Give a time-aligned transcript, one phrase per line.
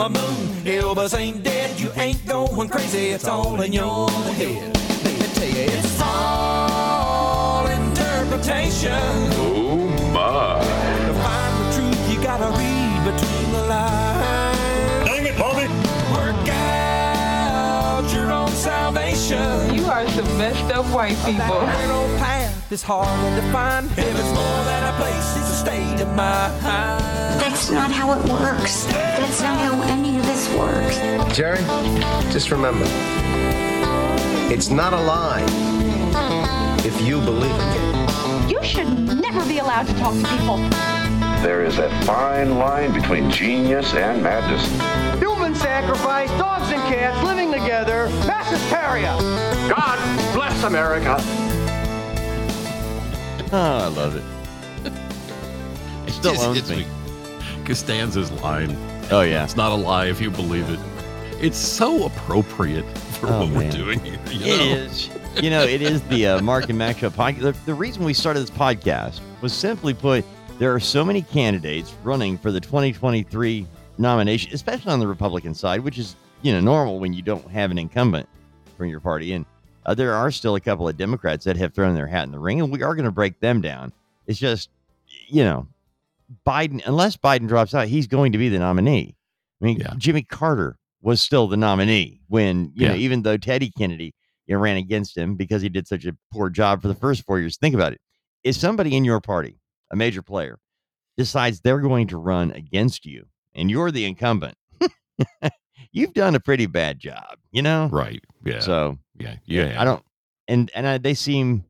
[0.00, 0.64] from a moon.
[0.64, 3.08] Elvis ain't dead, you ain't going crazy.
[3.08, 4.74] It's all in your head.
[5.04, 8.92] Let me tell you, it's all interpretation.
[8.92, 9.76] Oh
[10.14, 10.60] my.
[11.06, 15.06] To find the truth, you gotta read between the lines.
[15.06, 15.68] Dang it, Bobby!
[16.14, 19.74] Work out your own salvation.
[19.74, 21.60] You are some messed up white people.
[22.70, 23.90] That narrow hard to find.
[23.90, 26.54] Heaven's more than a place, it's a state of mind.
[27.40, 28.84] That's not how it works.
[28.84, 30.96] That's not how any of this works.
[31.36, 31.58] Jerry,
[32.30, 32.84] just remember,
[34.54, 35.44] it's not a lie
[36.86, 38.48] if you believe it.
[38.48, 40.58] You should never be allowed to talk to people.
[41.42, 44.64] There is a fine line between genius and madness.
[45.18, 49.16] Human sacrifice, dogs and cats living together, mass hysteria.
[49.68, 49.98] God
[50.32, 51.49] bless America.
[53.52, 54.92] Oh, I love it.
[56.06, 56.86] It still Just- owns it's me.
[57.64, 58.76] Costanza's line.
[59.10, 59.44] Oh yeah.
[59.44, 60.80] It's not a lie if you believe it.
[61.44, 62.84] It's so appropriate
[63.20, 63.54] for Oh, what man.
[63.56, 64.18] we're doing here.
[64.30, 64.64] You It know?
[64.82, 65.10] is.
[65.40, 67.40] You know, it is the uh, Mark and Mack Show podcast.
[67.40, 70.24] The, the reason we started this podcast was simply put,
[70.58, 73.66] there are so many candidates running for the 2023
[73.98, 77.70] nomination, especially on the Republican side, which is, you know, normal when you don't have
[77.70, 78.28] an incumbent
[78.76, 79.32] from your party.
[79.34, 79.46] And
[79.86, 82.38] uh, there are still a couple of Democrats that have thrown their hat in the
[82.38, 83.92] ring, and we are going to break them down.
[84.26, 84.68] It's just,
[85.28, 85.66] you know,
[86.46, 89.16] Biden, unless Biden drops out, he's going to be the nominee.
[89.60, 89.94] I mean, Yeah.
[89.96, 94.14] Jimmy Carter was still the nominee when, you know, even though Teddy Kennedy
[94.46, 97.24] you know, ran against him because he did such a poor job for the first
[97.24, 97.56] four years.
[97.56, 98.00] Think about it.
[98.44, 99.58] If somebody in your party,
[99.90, 100.58] a major player,
[101.16, 104.56] decides they're going to run against you and you're the incumbent,
[105.92, 107.88] you've done a pretty bad job, you know?
[107.90, 108.22] Right.
[108.44, 108.60] Yeah.
[108.60, 109.36] So yeah.
[109.46, 109.80] Yeah.
[109.80, 110.02] I don't,
[110.48, 111.64] and and I, they seem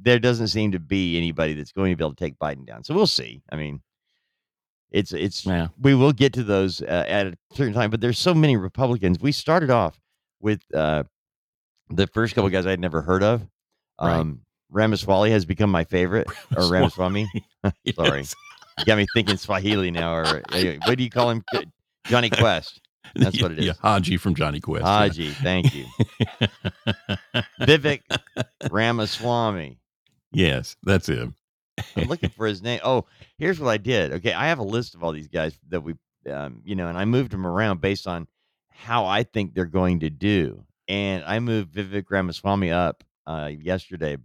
[0.00, 2.84] there doesn't seem to be anybody that's going to be able to take Biden down.
[2.84, 3.42] So we'll see.
[3.50, 3.80] I mean,
[4.90, 5.68] it's it's Yeah.
[5.80, 9.18] we will get to those uh, at a certain time, but there's so many Republicans.
[9.20, 10.00] We started off
[10.40, 11.02] with uh,
[11.90, 13.46] the first couple guys I'd never heard of.
[14.00, 14.14] Right.
[14.16, 17.26] Um, Ramaswamy has become my favorite, or Ramaswamy.
[17.94, 18.20] Sorry,
[18.78, 20.14] you got me thinking Swahili now.
[20.14, 21.42] Or uh, what do you call him?
[22.06, 22.80] Jonny Quest.
[23.14, 23.64] That's what it is.
[23.66, 23.72] Yeah.
[23.82, 24.84] Hadji from Jonny Quest.
[24.84, 24.98] yeah.
[25.02, 25.84] Hadji, thank you.
[27.60, 28.02] Vivek
[28.70, 29.78] Ramaswamy.
[30.32, 30.76] yes.
[30.82, 31.34] That's him.
[31.96, 32.80] I'm looking for his name.
[32.82, 33.06] Oh,
[33.38, 34.12] here's what I did.
[34.14, 35.94] Okay, I have a list of all these guys that we,
[36.30, 38.26] um, you know, and I moved them around based on
[38.68, 40.64] how I think they're going to do.
[40.88, 44.16] And I moved Vivek Ramaswamy up uh, yesterday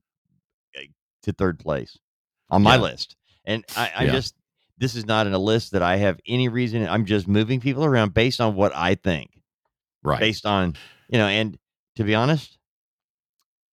[0.75, 0.81] uh,
[1.23, 1.97] to third place
[2.49, 2.81] on my Yeah.
[2.81, 3.15] list.
[3.45, 4.11] And I, I Yeah.
[4.13, 4.33] just,
[4.83, 6.87] this is not in a list that I have any reason.
[6.87, 9.29] I'm just moving people around based on what I think
[10.03, 10.19] Right.
[10.19, 10.75] based on
[11.09, 11.57] you know and
[11.95, 12.57] to be honest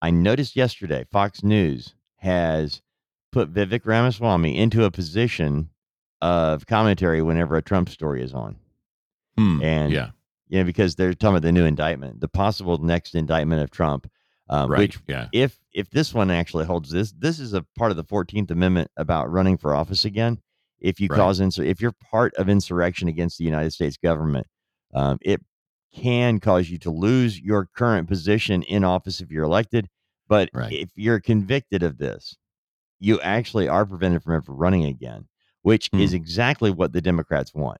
[0.00, 2.82] i noticed yesterday fox news has
[3.32, 5.70] put vivek ramaswamy into a position
[6.22, 8.56] of commentary whenever a trump story is on
[9.36, 9.60] Hmm.
[9.62, 10.10] and yeah.
[10.48, 14.08] you know because they're talking about the new indictment the possible next indictment of trump
[14.48, 14.78] um, Right.
[14.80, 15.28] which yeah.
[15.32, 18.90] if if this one actually holds this this is a part of the 14th amendment
[18.96, 20.38] about running for office again
[20.80, 21.16] if you Right.
[21.16, 24.46] cause insur- if you're part of insurrection against the united states government
[24.94, 25.40] um, it
[25.94, 29.88] can cause you to lose your current position in office if you're elected
[30.28, 30.72] but Right.
[30.72, 32.36] if you're convicted of this
[32.98, 35.26] you actually are prevented from ever running again
[35.62, 37.78] which is exactly what the democrats want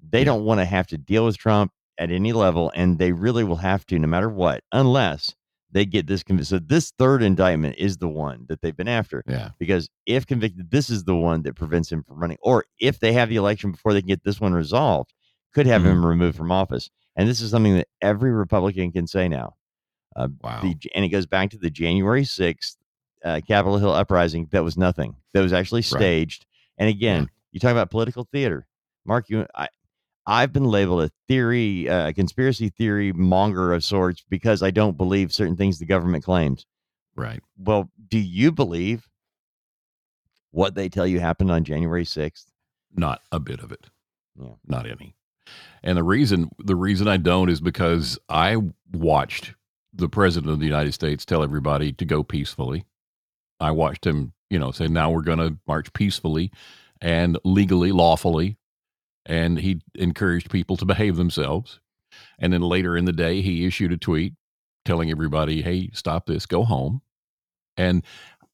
[0.00, 0.20] they Hmm.
[0.20, 0.24] Yeah.
[0.24, 3.56] don't want to have to deal with trump at any level and they really will
[3.56, 5.34] have to no matter what unless
[5.74, 6.46] they get this convicted.
[6.48, 9.50] So this third indictment is the one that they've been after Yeah.
[9.58, 12.38] because if convicted, this is the one that prevents him from running.
[12.40, 15.12] Or if they have the election before they can get this one resolved,
[15.52, 15.86] could have Mhm.
[15.92, 16.88] him removed from office.
[17.16, 19.54] And this is something that every Republican can say now.
[20.16, 20.60] Uh, Wow.
[20.62, 22.78] the, and it goes back to the January sixth
[23.24, 24.46] uh, Capitol Hill uprising.
[24.52, 25.16] That was nothing.
[25.32, 26.46] That was actually staged.
[26.78, 28.66] And again, you talk about political theater,
[29.06, 29.28] Mark.
[29.30, 29.68] You, I,
[30.26, 35.32] I've been labeled a theory, uh, conspiracy theory monger of sorts because I don't believe
[35.32, 36.66] certain things the government claims.
[37.14, 37.42] Right.
[37.58, 39.08] Well, do you believe
[40.50, 42.46] what they tell you happened on January 6th?
[42.96, 43.86] Not a bit of it.
[44.38, 44.54] Yeah.
[44.66, 45.14] Not any.
[45.82, 48.56] And the reason the reason I don't is because I
[48.92, 49.54] watched
[49.92, 52.84] the president of the United States tell everybody to go peacefully.
[53.60, 56.50] I watched him, you know, say now we're going to march peacefully
[57.00, 58.56] and legally, lawfully,
[59.26, 61.80] and he encouraged people to behave themselves.
[62.38, 64.34] And then later in the day, he issued a tweet
[64.84, 67.02] telling everybody, "Hey, stop this, go home."
[67.76, 68.04] And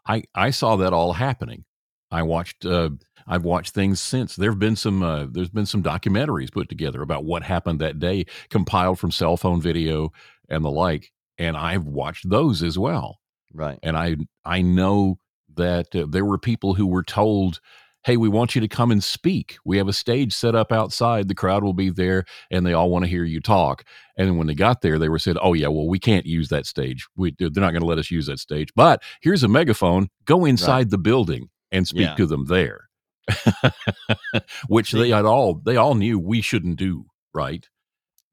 [0.07, 1.65] I I saw that all happening.
[2.11, 2.91] I watched uh,
[3.27, 4.37] I've watched things since.
[4.37, 8.25] There've been some uh, there's been some documentaries put together about what happened that day,
[8.49, 10.13] compiled from cell phone video
[10.49, 13.21] and the like, and I've watched those as well.
[13.53, 13.79] Right.
[13.83, 15.19] And I I know
[15.57, 17.61] that uh, there were people who were told
[18.05, 19.57] hey, we want you to come and speak.
[19.65, 21.29] We have a stage set up outside.
[21.29, 23.85] The crowd will be there and they all want to hear you talk.
[24.17, 26.67] And when they got there, they were said, oh, yeah, well, we can't use that
[26.67, 27.07] stage.
[27.17, 28.69] We, they're not going to let us use that stage.
[28.75, 30.09] But here's a megaphone.
[30.25, 32.15] Go inside the building and speak Yeah.
[32.17, 32.89] to them there.
[34.69, 37.69] Which they had all they all knew we shouldn't do, right?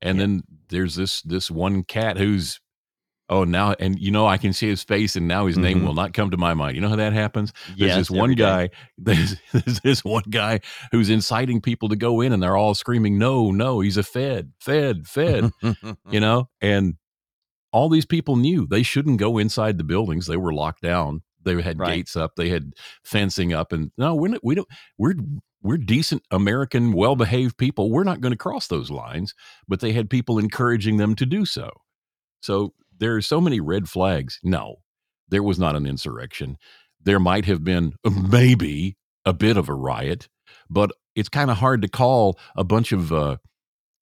[0.01, 0.23] And Yeah.
[0.23, 2.59] then there's this this one cat who's
[3.29, 5.85] oh now and you know I can see his face and now his name Mhm.
[5.85, 6.75] will not come to my mind.
[6.75, 7.51] You know how that happens?
[7.67, 8.69] There's Yes, this one guy.
[8.97, 10.59] There's, there's this one guy
[10.91, 14.53] who's inciting people to go in, and they're all screaming, "No, no, he's a Fed,
[14.59, 15.51] Fed, Fed!"
[16.09, 16.95] you know, and
[17.71, 20.25] all these people knew they shouldn't go inside the buildings.
[20.27, 21.21] They were locked down.
[21.43, 21.95] They had Right.
[21.97, 22.35] gates up.
[22.35, 24.67] They had fencing up, and no, we're not, we don't.
[24.97, 25.15] We're
[25.61, 27.91] we're decent American, well behaved people.
[27.91, 29.33] We're not going to cross those lines.
[29.67, 31.69] But they had people encouraging them to do so.
[32.41, 34.39] So there are so many red flags.
[34.43, 34.77] No,
[35.29, 36.57] there was not an insurrection.
[37.01, 37.93] There might have been
[38.29, 40.27] maybe a bit of a riot,
[40.69, 43.37] but it's kind of hard to call a bunch of uh,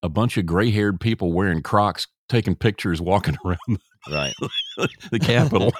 [0.03, 4.33] a bunch of gray haired people wearing Crocs taking pictures walking around right.
[5.11, 5.71] the Capitol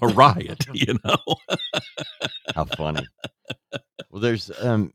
[0.00, 0.66] a riot.
[0.72, 1.36] You know?
[2.54, 3.06] How funny.
[4.10, 4.92] Well, there's um.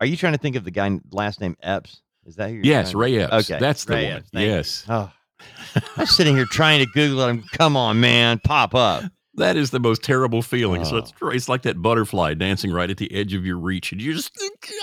[0.00, 2.00] Are you trying to think of the guy last name Epps?
[2.24, 3.50] Is that who Yes, Ray Epps.
[3.50, 4.16] Okay, That's the Ray one.
[4.16, 4.40] Epps, you.
[4.40, 4.84] Yes.
[4.88, 5.12] Oh,
[5.96, 7.26] I'm sitting here trying to Google it.
[7.28, 9.04] I'm, come on, man, pop up.
[9.34, 10.84] That is the most terrible feeling.
[10.84, 10.98] So Oh.
[10.98, 14.12] it's it's like that butterfly dancing right at the edge of your reach, and you
[14.12, 14.32] just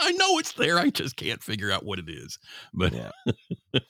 [0.02, 0.80] I know it's there.
[0.80, 2.40] I just can't figure out what it is.
[2.74, 3.12] But Yeah.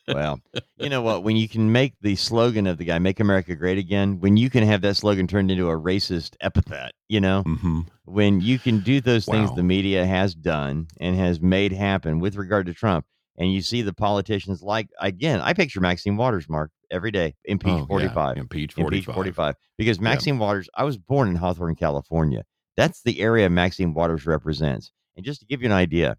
[0.07, 0.41] Well,
[0.77, 1.23] you know what?
[1.23, 4.49] When you can make the slogan of the guy "Make America Great Again," when you
[4.49, 7.85] can have that slogan turned into a racist epithet, you know, Mhm.
[8.05, 12.35] when you can do those things the media has done and has made happen with
[12.35, 13.05] regard to Trump,
[13.37, 17.81] and you see the politicians like again, I picture Maxine Waters, Mark, every day impeach
[17.81, 18.37] Oh, 45.
[18.37, 19.13] impeach Impeach 45.
[19.15, 19.55] 45.
[19.77, 22.43] Because Maxine Waters, I was born in Hawthorne, California.
[22.75, 24.91] That's the area Maxine Waters represents.
[25.15, 26.17] And just to give you an idea,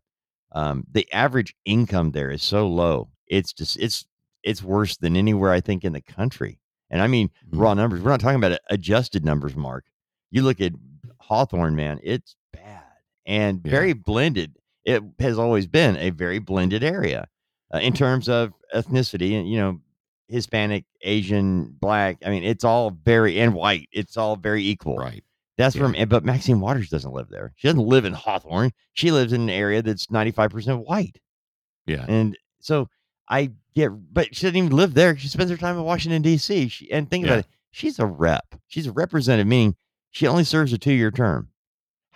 [0.53, 3.11] um, the average income there is so low.
[3.27, 4.07] It's just it's
[4.43, 6.61] it's worse than anywhere I think in the country.
[6.91, 7.61] And I mean Mhm.
[7.61, 8.01] raw numbers.
[8.03, 9.85] We're not talking about adjusted numbers, Mark.
[10.31, 10.73] You look at
[11.21, 12.83] Hawthorne, man, it's bad
[13.27, 13.71] and Yeah.
[13.71, 14.57] very blended.
[14.89, 17.29] It has always been a very blended area
[17.75, 19.81] uh, in terms of ethnicity and you know
[20.29, 22.19] Hispanic, Asian, black.
[22.25, 23.89] I mean, it's all very and white.
[23.93, 24.97] It's all very equal.
[24.97, 25.25] Right.
[25.57, 25.91] That's Yeah.
[25.93, 26.09] from.
[26.09, 27.53] But Maxine Waters doesn't live there.
[27.57, 28.73] She doesn't live in Hawthorne.
[28.93, 31.19] She lives in an area that's ninety five percent white.
[31.87, 32.05] Yeah.
[32.09, 32.89] And so
[33.29, 35.17] I get, but she doesn't even live there.
[35.17, 36.69] She spends her time in Washington D.C.
[36.69, 37.33] She, and think Yeah.
[37.33, 37.47] about it.
[37.71, 38.55] She's a rep.
[38.67, 39.77] She's a representative, meaning
[40.11, 41.49] she only serves a two year term.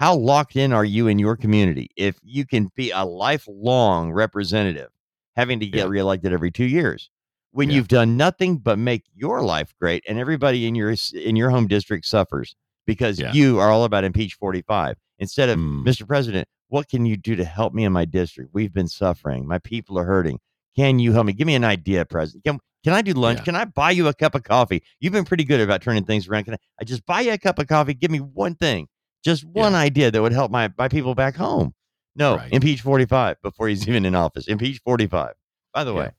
[0.02, 4.88] How locked in are you in your community if you can be a lifelong representative,
[5.36, 5.84] having to get Yeah.
[5.84, 7.08] reelected every two years?
[7.52, 7.76] When Yeah.
[7.76, 11.68] you've done nothing but make your life great, and everybody in your in your home
[11.68, 13.32] district suffers because Yeah.
[13.32, 15.84] you are all about impeach forty five instead of Mm.
[15.86, 16.04] Mr.
[16.04, 16.48] President.
[16.66, 18.50] What can you do to help me in my district?
[18.52, 19.46] We've been suffering.
[19.46, 20.40] My people are hurting.
[20.74, 21.32] Can you help me?
[21.32, 22.42] Give me an idea, President.
[22.42, 23.38] Can, can I do lunch?
[23.38, 23.44] Yeah.
[23.44, 24.82] Can I buy you a cup of coffee?
[24.98, 26.42] You've been pretty good about turning things around.
[26.46, 27.94] Can I, I just buy you a cup of coffee?
[27.94, 28.88] Give me one thing,
[29.24, 31.74] just one idea that would help my, my people back home.
[32.14, 32.52] No, Right.
[32.52, 34.46] impeach 45 before he's even in office.
[34.48, 35.32] Impeach 45.
[35.72, 36.10] By the way,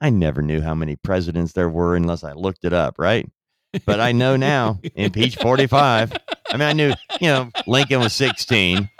[0.00, 3.28] I never knew how many presidents there were unless I looked it up, right?
[3.86, 6.12] But I know now, impeach 45.
[6.50, 8.90] I mean, I knew, you know, Lincoln was 16.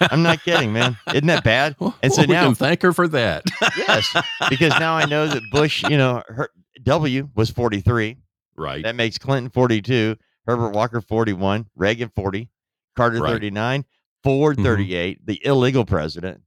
[0.00, 0.96] I'm not kidding, man.
[1.08, 1.74] Isn't that bad?
[2.02, 3.42] And so Well, we now, thank her for that.
[3.76, 4.14] yes,
[4.48, 6.48] because now I know that Bush, you know, her,
[6.84, 8.16] W was 43.
[8.56, 8.84] right.
[8.84, 10.16] That makes Clinton 42,
[10.48, 12.48] Herbert Walker 41, Reagan 40,
[12.96, 13.32] Carter Right.
[13.32, 13.84] 39,
[14.24, 14.62] Ford Mhm.
[14.64, 16.40] 38, the illegal president.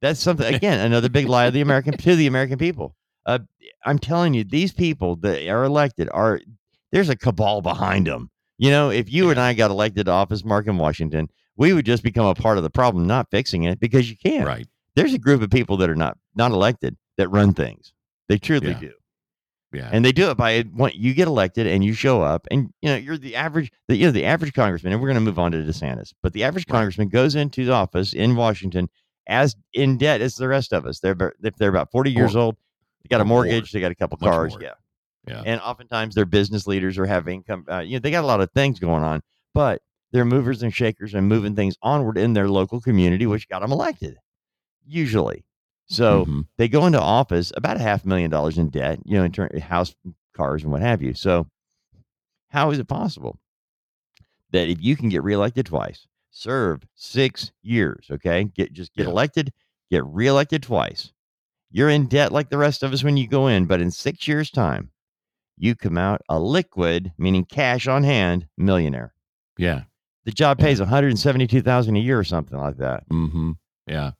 [0.00, 2.94] That's something again, another big lie of the American to the American people.
[3.26, 3.40] Uh,
[3.84, 6.40] I'm telling you, these people that are elected are
[6.92, 8.30] there's a cabal behind them.
[8.58, 11.84] You know, if you and I got elected to office, Mark in Washington, we would
[11.84, 14.46] just become a part of the problem, not fixing it because you can't.
[14.46, 14.66] Right.
[14.94, 17.92] There's a group of people that are not not elected that run things.
[18.28, 18.78] They truly Yeah.
[18.80, 18.92] do
[19.72, 19.90] Yeah.
[19.92, 22.88] and they do it by when you get elected and you show up and you
[22.88, 25.38] know you're the average the you know the average congressman and we're going to move
[25.38, 28.88] on to DeSantis but the average congressman goes into the office in Washington
[29.26, 32.34] as in debt as the rest of us they're about- if they're about 40 years
[32.34, 32.56] Or- old
[33.02, 33.44] they got a or more.
[33.44, 34.62] mortgage they got a couple cars more.
[34.62, 34.72] yeah
[35.26, 35.42] yeah.
[35.44, 38.40] and oftentimes they're business leaders or have income uh, you know they got a lot
[38.40, 39.20] of things going on
[39.52, 39.82] but
[40.12, 43.70] they're movers and shakers and moving things onward in their local community which got them
[43.72, 44.16] elected
[44.86, 45.44] usually
[45.88, 46.46] so Mhm.
[46.56, 49.50] they go into office about a half million dollars in debt, you know, in terms
[49.54, 49.94] of house,
[50.34, 51.14] cars, and what have you.
[51.14, 51.46] So,
[52.50, 53.38] how is it possible
[54.52, 59.10] that if you can get reelected twice, serve six years, okay, get just get Yeah.
[59.10, 59.52] elected,
[59.90, 61.12] get reelected twice,
[61.70, 64.26] you're in debt like the rest of us when you go in, but in six
[64.26, 64.90] years' time,
[65.56, 69.12] you come out a liquid, meaning cash on hand, millionaire.
[69.56, 69.84] yeah.
[70.24, 70.78] The job pays
[71.08, 73.08] and seventy-two thousand a year or something like that.
[73.08, 73.52] Mm-hmm.
[73.86, 74.10] Yeah.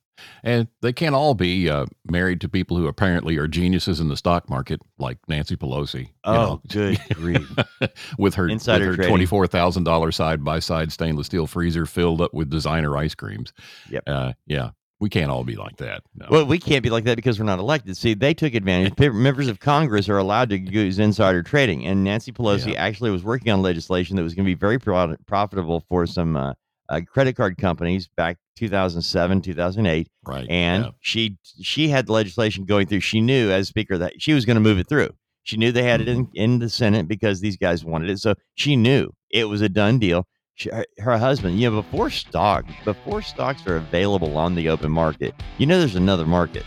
[0.42, 4.16] And they can't all be uh, married to people who apparently are geniuses in the
[4.16, 6.00] stock market, like Nancy Pelosi.
[6.00, 7.50] you Oh, know, good grief!
[8.18, 9.10] with her Insider with her trading.
[9.10, 13.14] twenty four thousand dollars side by side stainless steel freezer filled up with designer ice
[13.14, 13.52] creams.
[13.90, 14.02] Yep.
[14.06, 14.70] Uh, yeah.
[15.00, 16.02] We can't all be like that.
[16.16, 16.26] No.
[16.28, 17.96] Well, we can't be like that because we're not elected.
[17.96, 18.98] See, they took advantage.
[18.98, 22.80] Members of Congress are allowed to use insider trading, and Nancy Pelosi Yeah.
[22.84, 26.36] actually was working on legislation that was going to be very pro- profitable for some
[26.36, 26.54] uh,
[26.88, 30.08] uh, credit card companies back 2007, 2008.
[30.26, 30.46] right.
[30.48, 30.90] and yeah.
[31.00, 33.00] she she had the legislation going through.
[33.00, 35.10] She knew as speaker that she was going to move it through.
[35.42, 38.18] She knew they had it in, in the Senate because these guys wanted it.
[38.18, 40.26] So she knew it was a done deal.
[40.56, 44.90] She, her, her husband, you know, before stock, before stocks are available on the open
[44.90, 46.64] market, you know, there's another market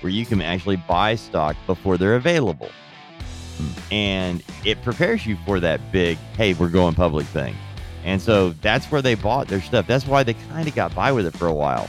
[0.00, 2.70] where you can actually buy stock before they're available.
[3.90, 7.56] And it prepares you for that big, hey, we're going public thing.
[8.04, 9.86] And so that's where they bought their stuff.
[9.86, 11.88] That's why they kind of got by with it for a while.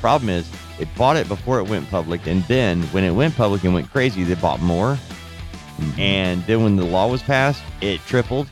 [0.00, 3.64] Problem is, they bought it before it went public, and then when it went public
[3.64, 4.92] and went crazy, they bought more.
[5.78, 6.00] Mm-hmm.
[6.00, 8.48] And then when the law was passed, it tripled.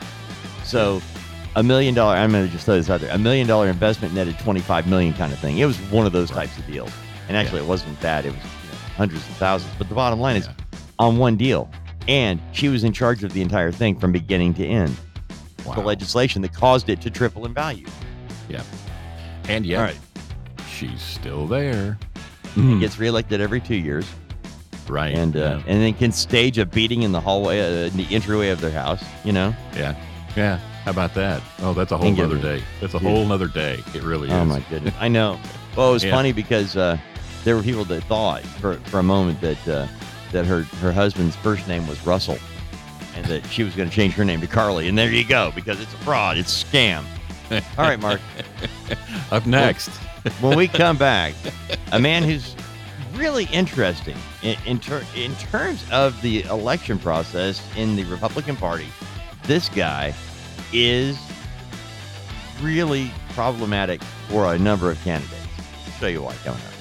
[0.65, 1.01] So
[1.57, 4.15] a million dollar, I'm going to just throw this out there, a million dollar investment
[4.15, 5.59] netted 25 million kind of thing.
[5.59, 6.93] It was one of those types of deals.
[7.29, 8.25] And actually, it wasn't that.
[8.25, 9.73] It was you know, hundreds of thousands.
[9.79, 10.49] But the bottom line is
[10.99, 11.71] on one deal.
[12.07, 14.95] And she was in charge of the entire thing from beginning to end.
[15.65, 17.87] The legislation that caused it to triple in value.
[18.49, 18.63] Yeah.
[19.49, 19.99] And yet, right.
[20.69, 21.99] she's still there.
[22.55, 24.07] He gets reelected every two years.
[24.89, 25.15] right.
[25.15, 28.51] and uh, and then can stage a beating in the hallway, uh, in the entryway
[28.51, 29.03] of their house.
[29.25, 29.55] You know.
[29.75, 29.95] yeah.
[30.37, 30.57] Yeah.
[30.85, 31.41] How about that?
[31.61, 32.63] Oh, that's a whole And get nother rid- day.
[32.81, 33.09] That's a Yeah.
[33.09, 33.83] whole other day.
[33.95, 34.35] It really is.
[34.35, 34.95] Oh my goodness.
[35.01, 35.39] I know.
[35.77, 36.11] Well, it was Yeah.
[36.13, 36.99] funny because uh,
[37.45, 39.87] there were people that thought for for a moment that uh,
[40.33, 42.39] that her her husband's first name was Russell,
[43.17, 44.89] and that she was going to change her name to Carly.
[44.89, 47.05] And there you go, because it's a fraud, it's a scam.
[47.79, 48.21] All right, Mark.
[49.31, 49.89] Up next.
[50.41, 51.35] when we come back,
[51.93, 52.55] a man who's
[53.15, 58.89] really interesting in in, ter- in terms of the election process in the Republican Party.
[59.45, 60.15] This guy
[60.73, 61.19] is
[62.61, 65.35] really problematic for a number of candidates.
[65.87, 66.74] I'll show you why coming up.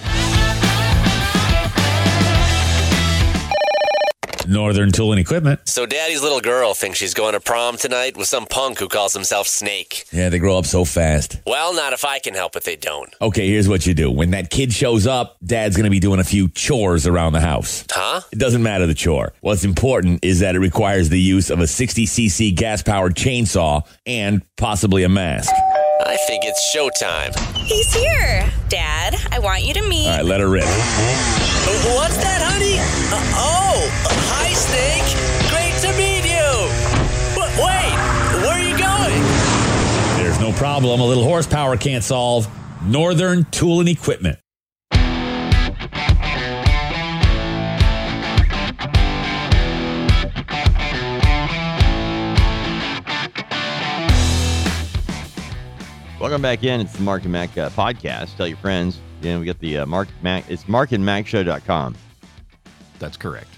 [4.47, 5.61] Northern Tool and Equipment.
[5.67, 9.13] So daddy's little girl thinks she's going to prom tonight with some punk who calls
[9.13, 10.05] himself Snake.
[10.11, 11.39] Yeah, they grow up so fast.
[11.45, 13.13] Well, not if I can help it, they don't.
[13.21, 14.11] Okay, here's what you do.
[14.11, 17.41] When that kid shows up, dad's going to be doing a few chores around the
[17.41, 17.85] house.
[17.89, 18.21] Huh?
[18.31, 19.33] It doesn't matter the chore.
[19.41, 24.43] What's important is that it requires the use of a 60cc gas powered chainsaw and
[24.57, 25.53] possibly a mask.
[26.05, 27.33] I think it's showtime.
[27.55, 28.51] He's here.
[28.67, 30.07] Dad, I want you to meet.
[30.07, 30.65] All right, let her rip.
[30.65, 32.77] What's that, honey?
[33.09, 33.89] Uh, oh,
[34.29, 35.07] hi, Snake.
[35.49, 36.43] Great to meet you.
[37.35, 37.95] But wait,
[38.43, 39.23] where are you going?
[40.21, 42.47] There's no problem a little horsepower can't solve.
[42.85, 44.39] Northern Tool and Equipment.
[56.33, 56.81] Welcome back in.
[56.81, 58.35] It's the Mark and Mack uh, podcast.
[58.37, 58.99] Tell your friends.
[59.21, 60.49] You know, we got the uh, Mark Mack.
[60.49, 61.95] It's markandmacshow.com.
[62.97, 63.49] That's correct.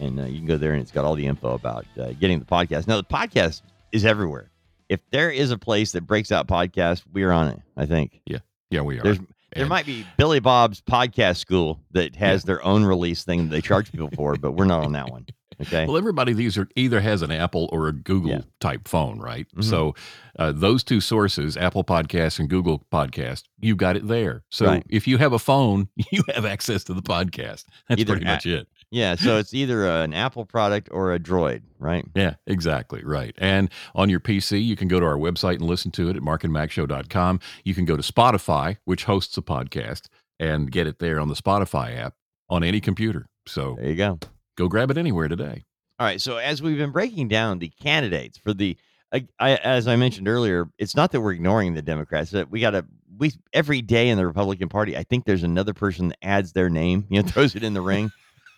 [0.00, 2.38] and uh, you can go there and it's got all the info about uh, getting
[2.38, 2.86] the podcast.
[2.86, 3.60] Now the podcast
[3.92, 4.50] is everywhere.
[4.88, 7.60] If there is a place that breaks out podcasts, we're on it.
[7.76, 8.38] I think Yeah.
[8.70, 9.02] Yeah, we are.
[9.02, 9.26] there's there
[9.64, 13.60] And- might be Billy Bob's podcast school that has their own release thing that they
[13.60, 15.26] charge people for, but we're not on that one.
[15.62, 15.86] Okay.
[15.86, 18.40] Well, everybody these are either has an Apple or a Google Yeah.
[18.60, 19.46] type phone, right?
[19.56, 19.64] Mhm.
[19.64, 19.94] So
[20.38, 24.42] uh, those two sources, Apple Podcasts and Google Podcast, you got it there.
[24.50, 24.84] So Right.
[24.88, 27.64] if you have a phone, you have access to the podcast.
[27.88, 28.68] That's Either pretty a- much it.
[28.90, 29.14] Yeah.
[29.14, 32.04] So it's either an Apple product or a Droid, right?
[32.14, 33.02] Yeah, exactly.
[33.02, 33.34] Right.
[33.38, 36.22] And on your PC, you can go to our website and listen to it at
[36.22, 37.40] markandmacshow.com.
[37.64, 41.34] You can go to Spotify, which hosts a podcast, and get it there on the
[41.34, 42.14] Spotify app
[42.50, 43.26] on any computer.
[43.46, 44.18] So There you go.
[44.56, 45.64] Go grab it anywhere today.
[45.98, 46.20] All right.
[46.20, 48.76] So as we've been breaking down the candidates for the,
[49.12, 52.30] I, I, as I mentioned earlier, it's not that we're ignoring the Democrats.
[52.30, 52.84] That we got to
[53.18, 54.96] we every day in the Republican Party.
[54.96, 57.82] I think there's another person that adds their name, you know, throws it in the
[57.82, 58.10] ring,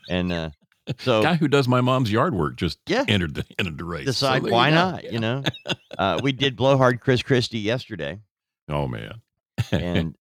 [0.09, 0.51] and uh,
[1.01, 3.05] so Guy who does my mom's yard work just Yeah.
[3.09, 4.05] entered the entered the race.
[4.07, 4.77] So decide you why go.
[4.77, 5.13] not.
[5.13, 5.43] You know,
[5.99, 8.21] uh, we did blowhard Chris Christie yesterday,
[8.69, 9.21] Oh man.
[9.73, 10.15] and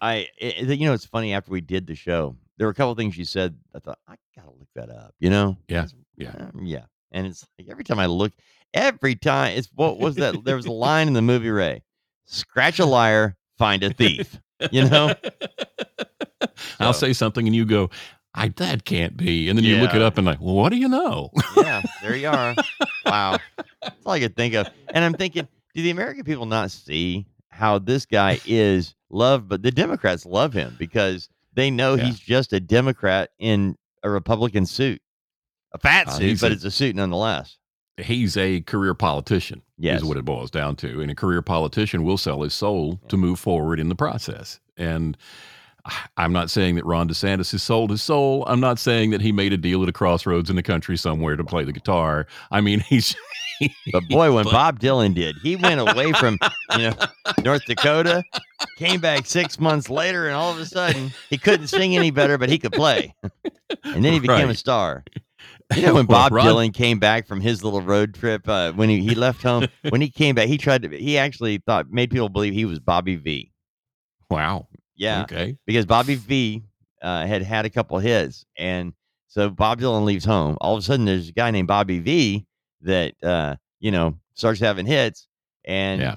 [0.00, 1.34] I, it, you know, it's funny.
[1.34, 3.56] After we did the show, there were a couple things you said.
[3.74, 5.14] I thought I gotta look that up.
[5.20, 5.86] You know, Yeah,
[6.16, 6.30] yeah.
[6.38, 6.84] um, yeah.
[7.12, 8.32] And it's like every time I look,
[8.74, 10.44] every time it's what was that?
[10.44, 11.82] there was a line in the movie Ray:
[12.26, 14.38] "Scratch a liar, find a thief."
[14.72, 15.14] You know,
[16.80, 17.90] I'll say something and you go,
[18.34, 19.48] I that can't be.
[19.48, 21.30] And then you look it up and like, well, what do you know?
[21.56, 21.82] yeah.
[22.02, 22.54] There you are.
[23.06, 23.38] Wow,
[23.80, 24.68] that's all I could think of.
[24.92, 29.62] And I'm thinking, do the American people not see how this guy is loved, but
[29.62, 32.04] the Democrats love him because they know Yeah.
[32.04, 35.02] he's just a Democrat in a Republican suit,
[35.72, 37.58] a fat Uh, suit, he's but a- it's a suit nonetheless.
[37.96, 40.02] He's a career politician, Yes.
[40.02, 41.00] is what it boils down to.
[41.00, 44.60] And a career politician will sell his soul to move forward in the process.
[44.76, 45.16] And
[45.84, 48.44] I- I'm not saying that Ron DeSantis has sold his soul.
[48.46, 51.34] I'm not saying that he made a deal at a crossroads in the country somewhere
[51.34, 52.26] to play the guitar.
[52.52, 53.16] I mean, he's.
[53.92, 56.38] But boy, when But- Bob Dylan did, he went away from
[56.76, 56.94] you know
[57.44, 58.22] North Dakota,
[58.76, 62.38] came back six months later, and all of a sudden he couldn't sing any better,
[62.38, 63.14] but he could play,
[63.84, 65.04] and then he became a star.
[65.76, 68.72] You know when Well, Bob Ron- Dylan came back from his little road trip uh,
[68.72, 71.90] when he, he left home when he came back he tried to he actually thought
[71.90, 73.52] made people believe he was Bobby Vee.
[74.30, 74.66] Wow.
[74.96, 75.56] Yeah, Okay.
[75.66, 76.62] because Bobby Vee
[77.02, 78.92] uh, had had a couple hits, and
[79.28, 80.56] so Bob Dylan leaves home.
[80.60, 82.46] All of a sudden, there's a guy named Bobby Vee
[82.82, 85.26] that uh, you know starts having hits,
[85.64, 86.16] and Yeah.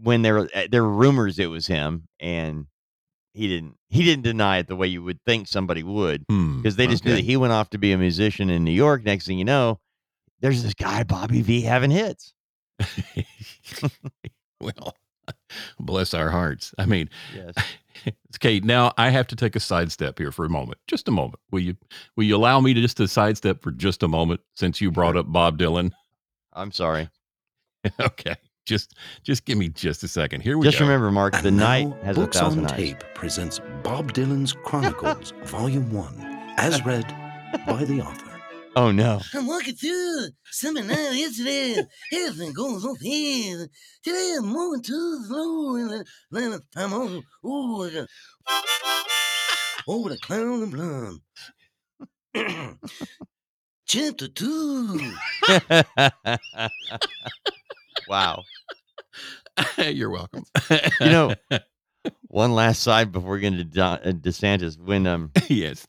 [0.00, 2.66] when there were uh, there were rumors it was him, and
[3.32, 6.56] he didn't he didn't deny it the way you would think somebody would, Hmm.
[6.58, 9.04] because they just knew that he went off to be a musician in New York.
[9.04, 9.80] Next thing you know,
[10.40, 12.34] there's this guy Bobby Vee having hits.
[14.60, 14.94] well,
[15.80, 16.74] bless our hearts.
[16.78, 17.54] I mean, Yes.
[18.40, 20.78] Kate, now I have to take a sidestep here for a moment.
[20.86, 21.38] Just a moment.
[21.50, 21.76] Will you
[22.16, 25.16] will you allow me to just to sidestep for just a moment since you brought
[25.16, 25.90] up Bob Dylan?
[26.54, 27.10] I'm sorry.
[28.00, 28.36] okay.
[28.66, 30.40] Just just give me just a second.
[30.42, 30.84] Here we Just go.
[30.86, 32.76] remember, Mark, the And night now, has a Books thousand on eyes.
[32.76, 37.06] Tape presents Bob Dylan's Chronicles, Volume 1, as read
[37.66, 38.29] by the author.
[38.76, 39.20] Oh no.
[39.34, 41.82] I'm walking through seminar yesterday.
[42.12, 43.68] Everything goes so fast.
[44.04, 45.74] Today I'm moving too slow.
[45.76, 48.06] And then I'm on over the,
[49.88, 51.20] over the clown and
[52.34, 52.34] blonde.
[53.86, 55.14] Chapter two.
[58.08, 58.44] wow.
[59.78, 60.44] You're welcome.
[61.00, 61.34] You know,
[62.28, 64.78] one last side before we get into De- uh, DeSantis.
[64.78, 65.84] When um, yes.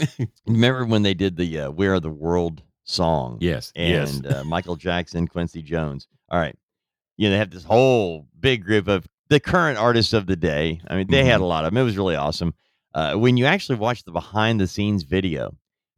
[0.47, 3.37] remember when they did the uh, "We Are the World" song?
[3.41, 3.71] Yes.
[3.75, 4.33] and yes.
[4.33, 6.07] uh, Michael Jackson, Quincy Jones.
[6.29, 6.55] All right,
[7.17, 10.81] you know they have this whole big group of the current artists of the day.
[10.87, 11.81] I mean, they had a lot of them.
[11.81, 12.53] It was really awesome.
[12.93, 15.55] Uh, when you actually watch the behind-the-scenes video,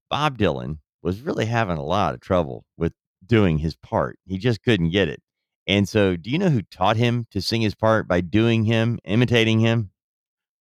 [0.09, 2.93] Bob Dylan was really having a lot of trouble with
[3.25, 4.19] doing his part.
[4.25, 5.21] He just couldn't get it.
[5.65, 8.99] And so, do you know who taught him to sing his part by doing him,
[9.05, 9.91] imitating him?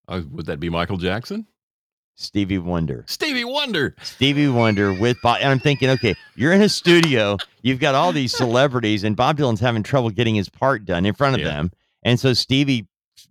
[0.07, 1.45] Uh, would that be Michael Jackson?
[2.15, 3.03] Stevie Wonder.
[3.07, 3.95] Stevie Wonder.
[4.03, 5.37] Stevie Wonder with Bob.
[5.41, 9.37] And I'm thinking, okay, you're in a studio, you've got all these celebrities, and Bob
[9.37, 11.47] Dylan's having trouble getting his part done in front of Yeah.
[11.47, 11.71] them.
[12.03, 12.87] And so Stevie,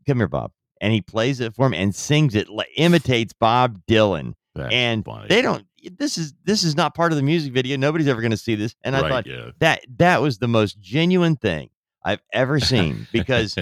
[0.06, 4.34] come here, Bob, and he plays it for him and sings it, imitates Bob Dylan.
[4.54, 5.28] That's and funny.
[5.28, 5.64] they don't.
[5.98, 7.76] This is this is not part of the music video.
[7.76, 8.74] Nobody's ever going to see this.
[8.84, 9.50] And I Right, thought yeah.
[9.60, 11.70] that that was the most genuine thing
[12.04, 13.56] I've ever seen because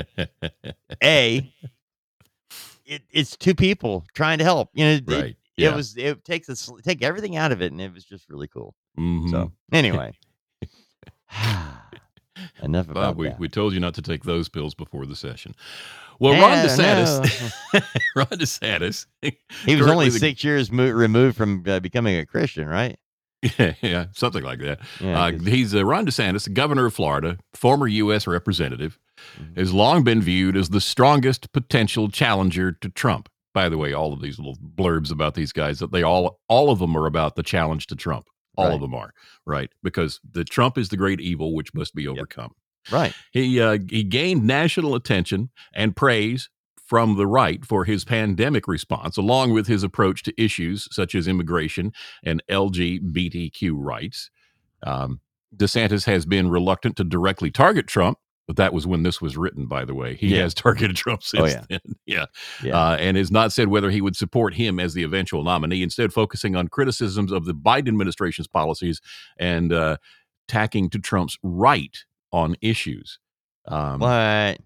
[1.03, 1.53] a
[2.91, 4.71] it, it's two people trying to help.
[4.75, 5.75] You know, it, Right, it, yeah.
[5.75, 8.75] was it takes us take everything out of it, and it was just really cool.
[8.99, 9.31] Mhm.
[9.31, 10.13] So anyway,
[12.63, 13.39] enough about Bob, we, that.
[13.39, 15.55] we told you not to take those pills before the session.
[16.19, 17.53] Well, Ron DeSantis,
[18.15, 19.07] Ron DeSantis,
[19.65, 22.99] He was only the- six years mo- removed from uh, becoming a Christian, right?
[23.59, 24.81] Yeah, yeah, something like that.
[25.01, 28.27] Yeah, uh, he's uh, Ron DeSantis, the governor of Florida, former U.S.
[28.27, 28.99] representative,
[29.39, 29.61] Mm-hmm.
[29.61, 33.29] has long been viewed as the strongest potential challenger to Trump.
[33.53, 36.71] By the way, all of these little blurbs about these guys that they all all
[36.71, 38.25] of them are about the challenge to Trump.
[38.57, 38.75] All Right.
[38.75, 39.13] of them are
[39.45, 42.53] right because the Trump is the great evil which must be overcome.
[42.91, 43.13] Right.
[43.31, 46.49] He uh, he gained national attention and praise
[46.91, 51.29] from the right for his pandemic response, along with his approach to issues such as
[51.29, 51.93] immigration
[52.25, 54.29] and LGBTQ rights.
[54.83, 55.21] Um,
[55.57, 59.67] DeSantis has been reluctant to directly target Trump, but that was when this was written,
[59.67, 60.17] by the way.
[60.17, 60.43] He Yeah.
[60.43, 61.65] has targeted Trump since Oh, yeah.
[61.71, 61.81] then.
[62.07, 62.27] Yeah.
[62.61, 62.77] Yeah.
[62.77, 66.13] Uh, and has not said whether he would support him as the eventual nominee, instead,
[66.13, 69.01] focusing on criticisms of the Biden administration's policies
[69.39, 69.97] and uh,
[70.49, 71.97] tacking to Trump's right
[72.33, 73.21] on issues.
[73.69, 74.59] Um, What?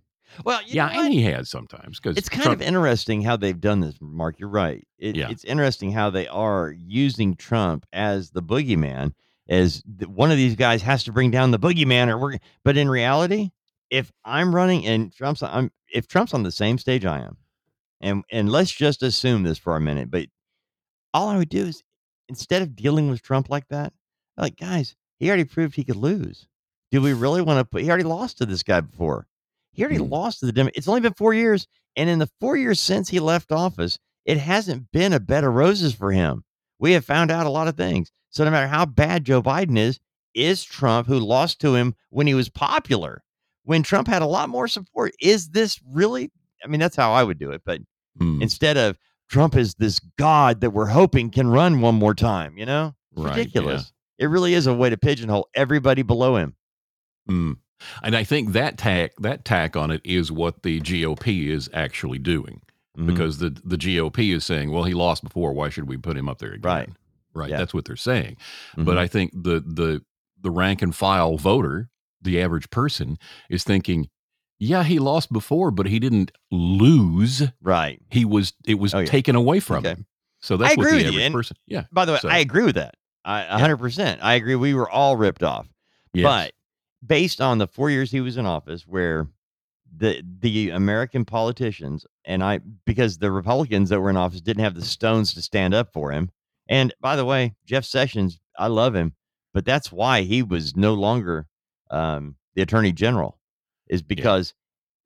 [0.45, 3.81] Well, you yeah, and he has sometimes because It's kind of interesting how they've done
[3.81, 4.39] this, Mark.
[4.39, 4.87] You're right.
[4.99, 5.31] It, Yeah.
[5.31, 9.13] It's interesting how they are using Trump as the boogeyman,
[9.49, 12.39] as th- one of these guys has to bring down the boogeyman, or we're.
[12.65, 13.51] But in reality,
[13.91, 17.37] if I'm running and Trump's, I'm if Trump's on the same stage I am,
[18.01, 20.27] and and let's just assume this for a minute, but
[21.13, 21.83] all I would do is
[22.29, 23.93] instead of dealing with Trump like that,
[24.37, 26.49] like guys, he already proved he could lose.
[26.91, 27.83] Do we really want to put?
[27.83, 29.27] He already lost to this guy before.
[29.75, 30.71] He already lost to the Dem.
[30.75, 34.39] It's only been four years, and in the four years since he left office, it
[34.39, 36.45] hasn't been a bed of roses for him.
[36.79, 38.11] We have found out a lot of things.
[38.31, 40.01] So no matter how bad Joe Biden is,
[40.35, 43.23] is Trump who lost to him when he was popular,
[43.65, 45.13] when Trump had a lot more support?
[45.21, 46.31] Is this really
[46.65, 47.63] I mean, that's how I would do it.
[47.65, 47.83] But
[48.19, 48.41] Hmm.
[48.41, 48.97] instead of
[49.29, 53.37] Trump is this god that we're hoping can run one more time, you know, Right,
[53.37, 53.93] ridiculous.
[54.19, 56.55] It really is a way to pigeonhole everybody below him.
[57.29, 57.57] Mm.
[58.03, 62.19] And I think that tack that tack on it is what the GOP is actually
[62.19, 62.61] doing
[62.99, 63.07] Mhm.
[63.07, 65.53] because the the GOP is saying, well, he lost before.
[65.53, 66.63] Why should we put him up there again?
[66.71, 66.89] Right.
[67.35, 67.51] Right.
[67.51, 67.59] Yeah.
[67.59, 68.37] That's what they're saying.
[68.77, 68.85] Mhm.
[68.85, 70.03] But I think the the
[70.41, 71.89] the rank and file voter,
[72.23, 73.19] the average person,
[73.51, 74.09] is thinking,
[74.59, 77.43] yeah, he lost before, but he didn't lose.
[77.63, 78.01] Right.
[78.11, 79.07] He was it was Oh, yeah.
[79.07, 79.89] taken away from Okay.
[79.91, 80.07] him.
[80.41, 81.57] So that's I what agree the with you, average and person.
[81.67, 81.85] Yeah.
[81.93, 82.95] By the way, So- I agree with that.
[83.25, 84.21] I a hundred percent.
[84.23, 84.55] I agree.
[84.55, 85.67] We were all ripped off.
[86.13, 86.25] Yes.
[86.25, 86.53] But
[87.07, 89.29] based on the four years he was in office, where
[89.97, 94.75] the the American politicians and I, because the Republicans that were in office didn't have
[94.75, 96.31] the stones to stand up for him.
[96.69, 99.15] And by the way, Jeff Sessions, I love him,
[99.53, 101.47] but that's why he was no longer
[101.91, 103.39] um, the Attorney General,
[103.89, 104.55] is because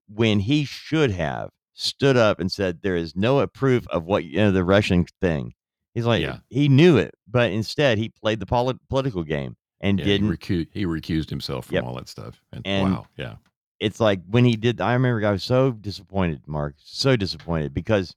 [0.08, 4.37] when he should have stood up and said there is no proof of what you
[4.38, 5.54] know the Russian thing.
[5.94, 6.38] He's like Yeah.
[6.48, 10.30] he knew it, but instead he played the poli- political game and Yeah, he, didn't
[10.30, 11.84] recu- he recused himself from Yep.
[11.84, 12.40] all that stuff.
[12.52, 13.36] And, And- wow, yeah.
[13.80, 18.14] it's like when he did I remember I was so disappointed, Mark, so disappointed because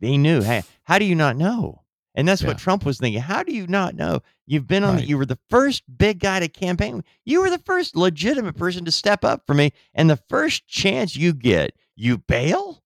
[0.00, 1.82] they knew, hey, how do you not know?
[2.14, 2.48] And that's Yeah.
[2.48, 3.20] what Trump was thinking.
[3.20, 4.22] How do you not know?
[4.46, 7.04] You've been on the, you were the first big guy to campaign.
[7.26, 9.72] You were the first legitimate person to step up for me.
[9.94, 12.82] And the first chance you get, you bail?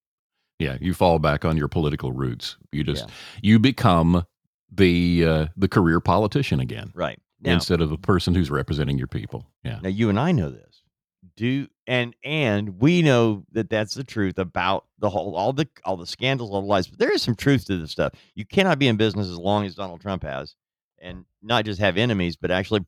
[0.58, 2.56] Yeah, you fall back on your political roots.
[2.72, 3.14] You just Yeah.
[3.42, 4.26] you become
[4.72, 7.18] the uh, the career politician again Right.
[7.42, 9.46] Now, instead of a person who's representing your people.
[9.64, 9.80] Yeah.
[9.82, 10.82] Now you and I know this.
[11.36, 15.96] Do and and we know that that's the truth about the whole all the all
[15.96, 16.86] the scandals, all the lies.
[16.86, 18.12] But there is some truth to this stuff.
[18.34, 20.54] You cannot be in business as long as Donald Trump has,
[21.00, 22.84] and not just have enemies, but actually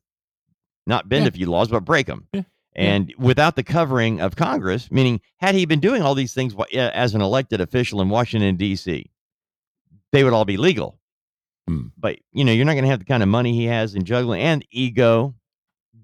[0.85, 1.29] not bend Yeah.
[1.29, 2.27] a few laws, but break them.
[2.33, 2.43] Yeah.
[2.75, 7.13] And without the covering of Congress, meaning had he been doing all these things as
[7.15, 9.11] an elected official in Washington D.C.,
[10.11, 10.99] they would all be legal.
[12.03, 14.03] But you know, you're not going to have the kind of money he has in
[14.03, 15.33] juggling and ego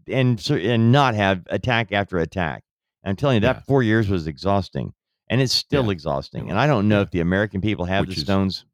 [0.07, 2.63] and and not have attack after attack.
[3.03, 3.61] I'm telling you, that Yeah.
[3.67, 4.93] four years was exhausting,
[5.29, 5.91] and it's still Yeah.
[5.91, 6.49] exhausting.
[6.49, 8.65] And I don't know if the American people have Which the is- stones.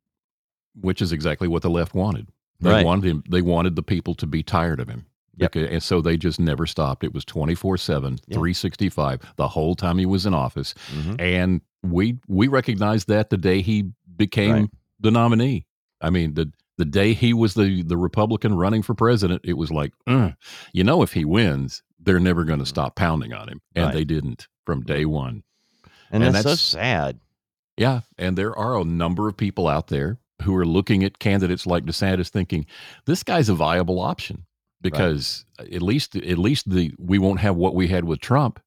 [0.80, 2.28] Which is exactly what the left wanted.
[2.60, 2.86] They Right.
[2.86, 5.06] wanted him they wanted the people to be tired of him.
[5.38, 5.52] Yep.
[5.54, 7.04] Becau- and so they just never stopped.
[7.04, 8.36] It was 24/7, Yeah.
[8.38, 10.74] 365 the whole time he was in office.
[10.94, 11.20] Mhm.
[11.20, 14.70] And we we recognized that the day he became Right.
[15.00, 15.66] the nominee.
[16.02, 19.72] I mean, the the day he was the the Republican running for president, it was
[19.72, 20.34] like, "Ugh."
[20.74, 23.86] you know, if he wins, they're never going to stop pounding on him, and Mm-hmm.
[23.88, 23.94] Right.
[23.94, 25.44] they didn't from day one.
[26.12, 27.20] And, And that's, so that's- sad.
[27.78, 31.66] Yeah, and there are a number of people out there who are looking at candidates
[31.66, 32.66] like DeSantis, thinking
[33.06, 34.46] this guy's a viable option
[34.82, 38.60] because at least at least the we won't have what we had with Trump.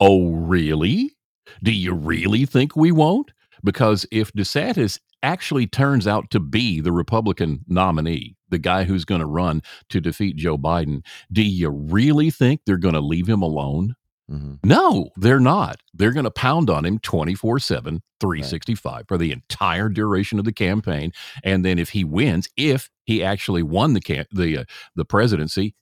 [0.00, 1.16] Oh, really?
[1.62, 3.32] Do you really think we won't?
[3.64, 9.20] Because if DeSantis actually turns out to be the Republican nominee, the guy who's going
[9.20, 13.42] to run to defeat Joe Biden, do you really think they're going to leave him
[13.42, 13.94] alone?
[14.30, 14.58] Mhm.
[14.62, 15.80] No, they're not.
[15.94, 20.52] They're going to pound on him 24 7, 365 for the entire duration of the
[20.52, 21.12] campaign.
[21.42, 24.64] And then if he wins, if he actually won the cam- the uh,
[24.96, 25.74] the presidency,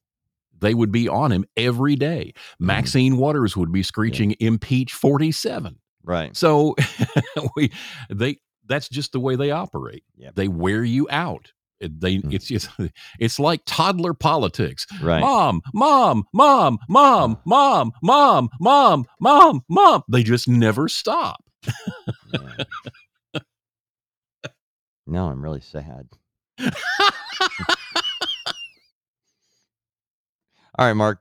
[0.59, 2.33] they would be on him every day.
[2.37, 2.67] Mm-hmm.
[2.67, 5.79] Maxine Waters would be screeching impeach 47.
[6.05, 6.37] Right.
[6.37, 6.77] So
[7.57, 7.73] we
[8.11, 10.05] they that's just the way they operate.
[10.17, 10.35] Yep.
[10.35, 11.53] They wear you out.
[11.81, 12.33] They Mm.
[12.33, 12.69] it's it's
[13.21, 14.87] it's like toddler politics.
[15.03, 15.21] Right.
[15.21, 20.03] Mom, mom, mom, mom, mom, mom, mom, mom, mom.
[20.09, 21.45] They just never stop.
[22.33, 23.41] Yeah.
[25.07, 26.09] no, I'm really sad.
[30.79, 31.21] All right, Mark.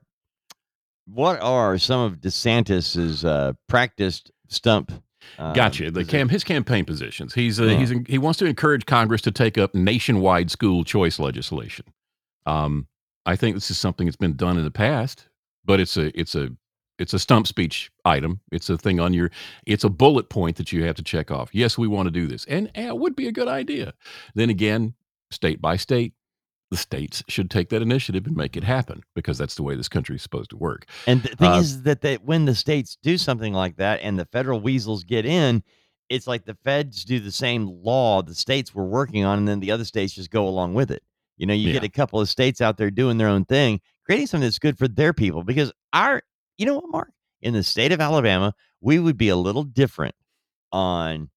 [1.06, 4.90] What are some of DeSantis's uh, practiced stump?
[5.38, 5.90] Uh, Gotcha.
[5.90, 7.34] The cam his campaign positions.
[7.34, 11.86] He's uh, he's he wants to encourage Congress to take up nationwide school choice legislation.
[12.46, 12.86] Um,
[13.24, 15.28] I think this is something that's been done in the past,
[15.64, 16.50] but it's a it's a
[16.98, 18.40] it's a stump speech item.
[18.52, 19.30] It's a thing on your
[19.66, 21.50] it's a bullet point that you have to check off.
[21.52, 23.94] Yes, we want to do this, and eh, it would be a good idea.
[24.34, 24.94] Then again,
[25.30, 26.14] state by state,
[26.70, 29.88] the states should take that initiative and make it happen because that's the way this
[29.88, 30.86] country is supposed to work.
[31.06, 34.18] And the thing Uh, is that they, when the states do something like that and
[34.18, 35.62] the federal weasels get in,
[36.08, 39.60] it's like the feds do the same law the states were working on, and then
[39.60, 41.02] the other states just go along with it.
[41.36, 44.26] You know, you get a couple of states out there doing their own thing, creating
[44.28, 45.42] something that's good for their people.
[45.42, 46.22] Because our,
[46.56, 50.14] you know what, Mark, in the state of Alabama, we would be a little different
[50.72, 51.28] on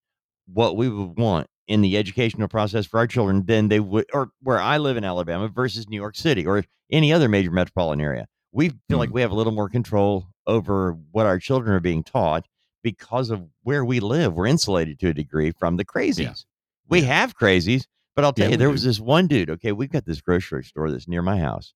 [0.48, 4.32] what we would want in the educational process for our children than they would, or
[4.42, 8.28] where I live in Alabama versus New York City or any other major metropolitan area.
[8.52, 9.16] We feel like hmm.
[9.16, 12.48] we have a little more control over what our children are being taught
[12.82, 16.46] because of where we live, we're insulated to a degree from the crazies.
[16.88, 18.72] We have crazies, but I'll tell Yeah, you, there do.
[18.72, 19.52] was this one dude.
[19.52, 21.74] Okay, we've got this grocery store that's near my house,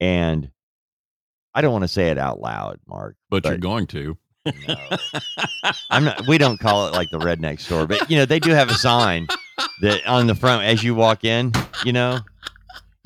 [0.00, 0.50] and
[1.54, 4.16] I don't want to say it out loud, Mark, But, you're going to.
[5.90, 6.26] I'm not.
[6.26, 8.74] We don't call it like the redneck store, but you know they do have a
[8.74, 9.26] sign
[9.80, 11.52] that on the front as you walk in.
[11.84, 12.20] You know,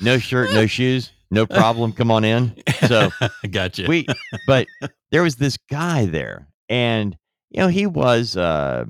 [0.01, 1.93] no shirt, no shoes, no problem.
[1.93, 2.55] Come on in.
[2.87, 3.09] So
[3.51, 3.85] gotcha.
[3.87, 4.05] we,
[4.47, 4.67] but
[5.11, 7.17] there was this guy there, and
[7.49, 8.37] you know he was.
[8.37, 8.85] uh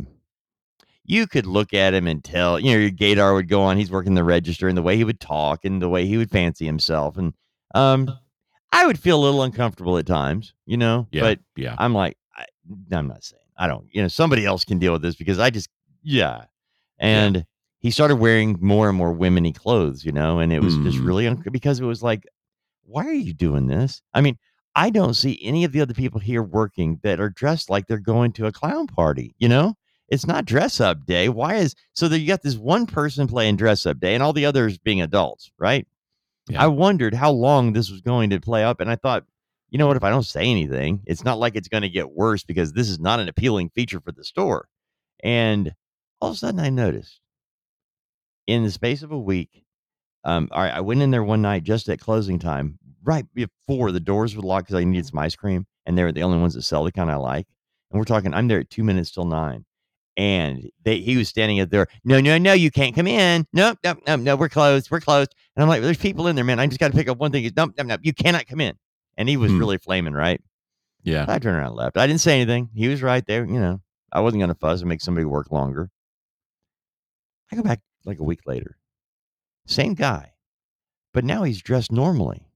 [1.06, 3.76] you could look at him and tell, you know, your gaydar would go on.
[3.78, 6.32] He's working the register, and the way he would talk, and the way he would
[6.32, 7.34] fancy himself, and
[7.76, 8.10] um,
[8.72, 11.08] I would feel a little uncomfortable at times, you know.
[11.12, 11.76] Yeah, but yeah.
[11.78, 12.18] I'm like,
[12.92, 13.88] I'm not saying I don't.
[13.92, 15.70] You know, somebody else can deal with this because I just,
[16.02, 16.46] yeah.
[17.00, 17.46] And
[17.80, 21.06] he started wearing more and more womany clothes, you know, and it was just Hmm.
[21.06, 22.26] really un- because it was like,
[22.86, 24.02] why are you doing this?
[24.14, 24.38] I mean,
[24.76, 28.00] I don't see any of the other people here working that are dressed like they're
[28.00, 29.76] going to a clown party, you know?
[30.10, 31.30] It's not dress up day.
[31.30, 34.34] Why is so that you got this one person playing dress up day and all
[34.34, 35.88] the others being adults, right?
[36.58, 39.24] I wondered how long this was going to play up, and I thought,
[39.74, 39.98] you know what?
[39.98, 42.90] If I don't say anything, it's not like it's going to get worse because this
[42.90, 44.68] is not an appealing feature for the store.
[45.24, 45.74] And
[46.22, 47.20] all of a sudden, I noticed
[48.46, 49.66] in the space of a week,
[50.26, 53.92] um, all right, I went in there one night just at closing time, right before
[53.92, 56.38] the doors would lock because I needed some ice cream, and they were the only
[56.38, 57.48] ones that sell the kind I like.
[57.90, 59.66] And we're talking, I'm there at two minutes till nine.
[60.18, 61.88] And they, he was standing at there.
[62.04, 63.48] No, no, no, you can't come in.
[63.54, 64.92] Nope, nope, no, no, we're closed.
[64.92, 65.34] We're closed.
[65.56, 66.60] And I'm like, there's people in there, man.
[66.60, 67.52] I just got to pick up one thing.
[67.58, 68.78] Nope, nope, nope, you cannot come in.
[69.18, 69.60] And he was Hmm.
[69.60, 70.42] really flaming, right?
[71.04, 71.26] Yeah.
[71.28, 71.98] I turned around and left.
[71.98, 72.70] I didn't say anything.
[72.74, 73.46] He was right there.
[73.46, 75.92] You know, I wasn't going to fuss and make somebody work longer.
[77.52, 78.78] I go back like a week later.
[79.68, 80.34] Same guy,
[81.14, 82.48] but now he's dressed normally.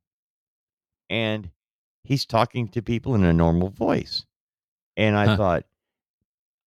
[1.10, 1.52] And
[2.04, 4.26] he's talking to people in a normal voice.
[4.96, 5.38] And I Huh.
[5.38, 5.64] thought,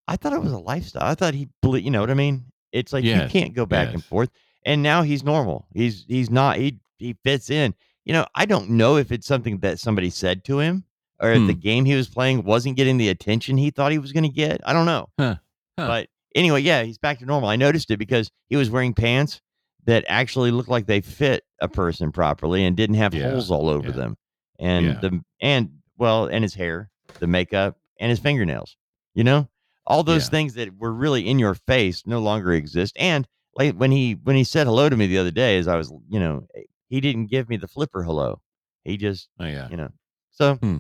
[0.09, 1.03] I thought it was a lifestyle.
[1.05, 2.47] I thought he, you know what I mean?
[2.73, 4.31] It's like you can't go back and forth.
[4.65, 5.67] And now he's normal.
[5.73, 6.57] He's he's not.
[6.59, 7.75] He he fits in.
[8.05, 10.85] You know, I don't know if it's something that somebody said to him
[11.21, 11.61] or if the Hmm.
[11.61, 14.61] game he was playing wasn't getting the attention he thought he was going to get.
[14.65, 15.09] I don't know.
[15.19, 15.37] Huh.
[15.79, 15.87] Huh.
[15.87, 17.49] But anyway, yeah, he's back to normal.
[17.49, 19.41] I noticed it because he was wearing pants
[19.85, 23.69] that actually looked like they fit a person properly and didn't have Yeah, holes all
[23.69, 23.97] over yeah.
[23.97, 24.17] them.
[24.59, 24.99] And Yeah.
[25.01, 28.77] the and well, and his hair, the makeup, and his fingernails.
[29.15, 29.49] You know,
[29.87, 32.97] all those things that were really in your face no longer exist.
[32.99, 35.77] And like when he when he said hello to me the other day, as I
[35.77, 36.47] was, you know,
[36.91, 38.41] he didn't give me the flipper hello.
[38.85, 39.69] He just, Oh, yeah.
[39.71, 39.91] you know,
[40.31, 40.79] so Hmm.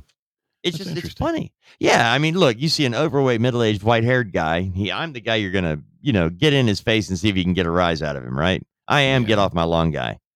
[0.63, 1.53] it's That's just it's funny.
[1.79, 4.61] Yeah, I mean, look, you see an overweight, middle aged, white haired guy.
[4.63, 7.37] He, I'm the guy you're gonna, you know, get in his face and see if
[7.39, 8.63] you can get a rise out of him, right?
[8.89, 10.19] I am get off my lawn guy.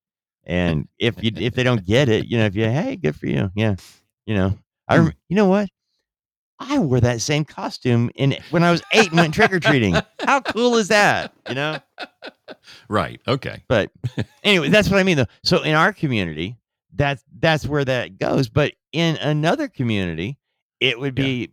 [0.46, 3.26] And if you if they don't get it, you know, if you hey, good for
[3.26, 3.76] you, yeah,
[4.26, 4.58] you know,
[4.88, 5.04] I Hmm.
[5.06, 5.70] rem- you know what?
[6.59, 9.97] I wore that same costume in when I was eight and went trick or treating.
[10.21, 11.33] How cool is that?
[11.49, 11.79] You know.
[12.88, 13.21] Right.
[13.27, 13.64] Okay.
[13.69, 13.90] But
[14.43, 15.27] anyway, that's what I mean though.
[15.43, 16.57] So in our community,
[16.95, 18.49] that's that's where that goes.
[18.49, 20.38] But in another community,
[20.81, 21.53] it would be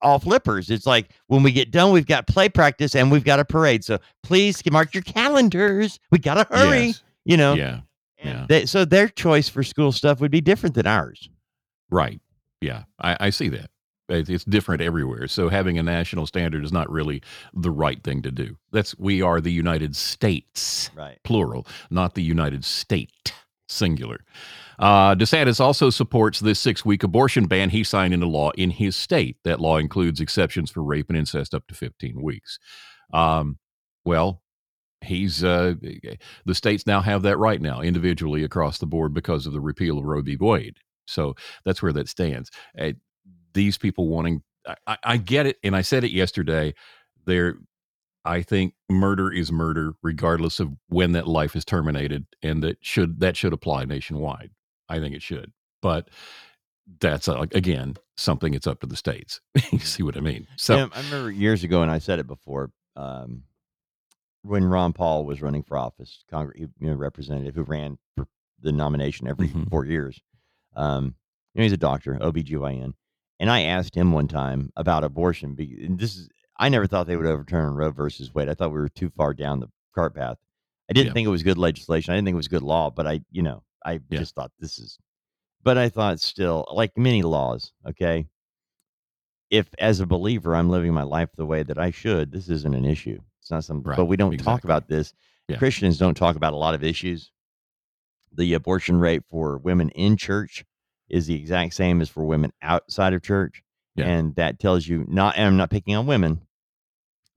[0.00, 0.70] all flippers.
[0.70, 3.84] It's like when we get done, we've got play practice and we've got a parade.
[3.84, 6.00] So please mark your calendars.
[6.10, 6.86] We gotta hurry.
[6.86, 7.02] Yes.
[7.24, 7.54] You know.
[7.54, 7.80] Yeah.
[8.22, 8.46] Yeah.
[8.48, 11.28] They, so their choice for school stuff would be different than ours.
[11.90, 12.20] Right.
[12.60, 12.84] Yeah.
[13.00, 13.70] I, I see that.
[14.10, 15.26] It- It's different everywhere.
[15.28, 17.22] So having a national standard is not really
[17.54, 18.56] the right thing to do.
[18.72, 21.18] That's we are the United States, Right.
[21.24, 23.32] plural, not the United State,
[23.68, 24.24] singular.
[24.78, 28.96] Uh, DeSantis also supports this six week abortion ban he signed into law in his
[28.96, 29.36] state.
[29.44, 32.58] That law includes exceptions for rape and incest up to 15 weeks.
[33.12, 33.58] Um,
[34.04, 34.42] well,
[35.02, 35.74] he's uh,
[36.46, 39.98] the states now have that right now individually across the board because of the repeal
[39.98, 40.36] of Roe v.
[40.36, 40.78] Wade.
[41.06, 42.50] So that's where that stands.
[43.52, 44.42] These people wanting,
[44.86, 46.74] I- I, get it, and I said it yesterday.
[47.26, 47.56] There,
[48.24, 53.20] I think murder is murder, regardless of when that life is terminated, and that should
[53.20, 54.50] that should apply nationwide.
[54.88, 56.08] I think it should, but
[57.00, 58.52] that's uh, again something.
[58.54, 59.40] It's up to the states.
[59.72, 60.46] you see what I mean?
[60.56, 63.44] So Yeah, I remember years ago, and I said it before, um,
[64.42, 68.26] when Ron Paul was running for office, Congress, you know, representative who ran for
[68.60, 69.70] the nomination every Mhm.
[69.70, 70.20] four years.
[70.74, 71.14] Um,
[71.54, 72.94] you know, he's a doctor, OBGYN.
[73.40, 75.56] And I asked him one time about abortion.
[75.58, 78.50] And this is, I never thought they would overturn Roe versus Wade.
[78.50, 80.36] I thought we were too far down the cart path.
[80.88, 81.12] I didn't Yeah.
[81.14, 82.12] think it was good legislation.
[82.12, 84.18] I didn't think it was good law, but I, you know, I Yeah.
[84.18, 84.98] just thought this is,
[85.62, 88.28] but I thought still, like many laws, okay,
[89.48, 92.74] if as a believer I'm living my life the way that I should, this isn't
[92.74, 93.20] an issue.
[93.40, 95.14] It's not something, Right, but we don't talk about this.
[95.48, 95.56] Yeah.
[95.56, 97.32] Christians don't talk about a lot of issues.
[98.32, 100.64] The abortion rate for women in church
[101.10, 103.62] is the exact same as for women outside of church.
[104.06, 105.36] and that tells you not.
[105.36, 106.40] And I'm not picking on women,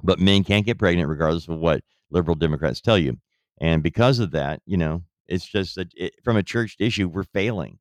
[0.02, 3.18] but men can't get pregnant regardless of what liberal Democrats tell you.
[3.60, 7.24] And because of that, you know, it's just that it, from a church issue, we're
[7.24, 7.80] failing.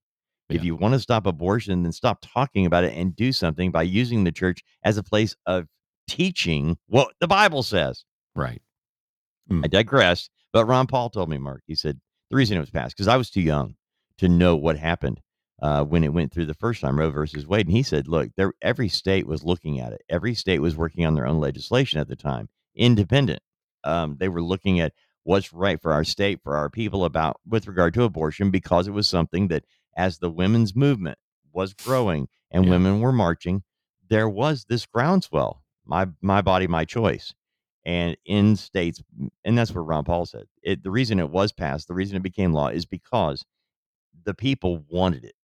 [0.48, 3.84] If you want to stop abortion, then stop talking about it and do something by
[3.84, 5.66] using the church as a place of
[6.08, 8.04] teaching what the Bible says.
[8.34, 8.60] Right.
[9.50, 9.64] Mm.
[9.64, 10.28] I digress.
[10.52, 11.98] But Ron Paul told me, Mark, he said
[12.30, 13.76] the reason it was passed because I was too young
[14.18, 15.20] to know what happened
[15.62, 17.66] uh, when it went through the first time, Roe versus Wade.
[17.68, 20.02] And he said, look, there, every state was looking at it.
[20.08, 23.40] Every state was working on their own legislation at the time, independent.
[23.84, 27.68] Um, they were looking at what's right for our state, for our people about with
[27.68, 29.64] regard to abortion, because it was something that
[29.96, 31.18] as the women's movement
[31.52, 33.62] was growing and women were marching,
[34.08, 35.62] there was this groundswell.
[35.86, 37.34] My my body, my choice.
[37.84, 39.02] And in states,
[39.44, 40.44] and that's what Ron Paul said.
[40.62, 43.44] It, the reason it was passed, the reason it became law, is because
[44.24, 45.34] the people wanted it.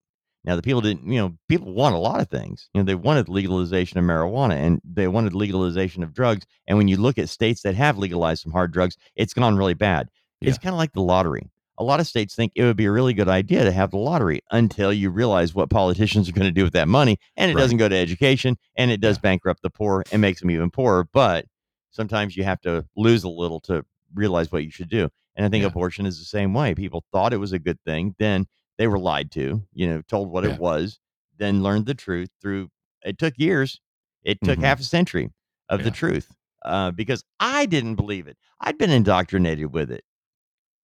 [0.44, 2.68] Now, the people didn't, you know, people want a lot of things.
[2.72, 6.46] You know, they wanted legalization of marijuana and they wanted legalization of drugs.
[6.66, 9.74] And when you look at states that have legalized some hard drugs, it's gone really
[9.74, 10.08] bad.
[10.40, 11.50] It's kind of like the lottery.
[11.78, 13.98] A lot of states think it would be a really good idea to have the
[13.98, 17.18] lottery until you realize what politicians are going to do with that money.
[17.36, 17.62] And it Right.
[17.62, 21.08] doesn't go to education and it does bankrupt the poor and makes them even poorer.
[21.12, 21.46] But
[21.90, 25.08] sometimes you have to lose a little to realize what you should do.
[25.36, 26.74] And I think abortion is the same way.
[26.74, 28.46] People thought it was a good thing, then
[28.78, 30.54] they were lied to, you know, told what Yeah.
[30.54, 30.98] it was,
[31.36, 32.70] then learned the truth through
[33.04, 33.80] it took years.
[34.24, 34.62] It took Mhm.
[34.64, 35.30] half a century
[35.68, 36.34] of the truth.
[36.64, 38.36] Uh, because I didn't believe it.
[38.60, 40.04] I'd been indoctrinated with it,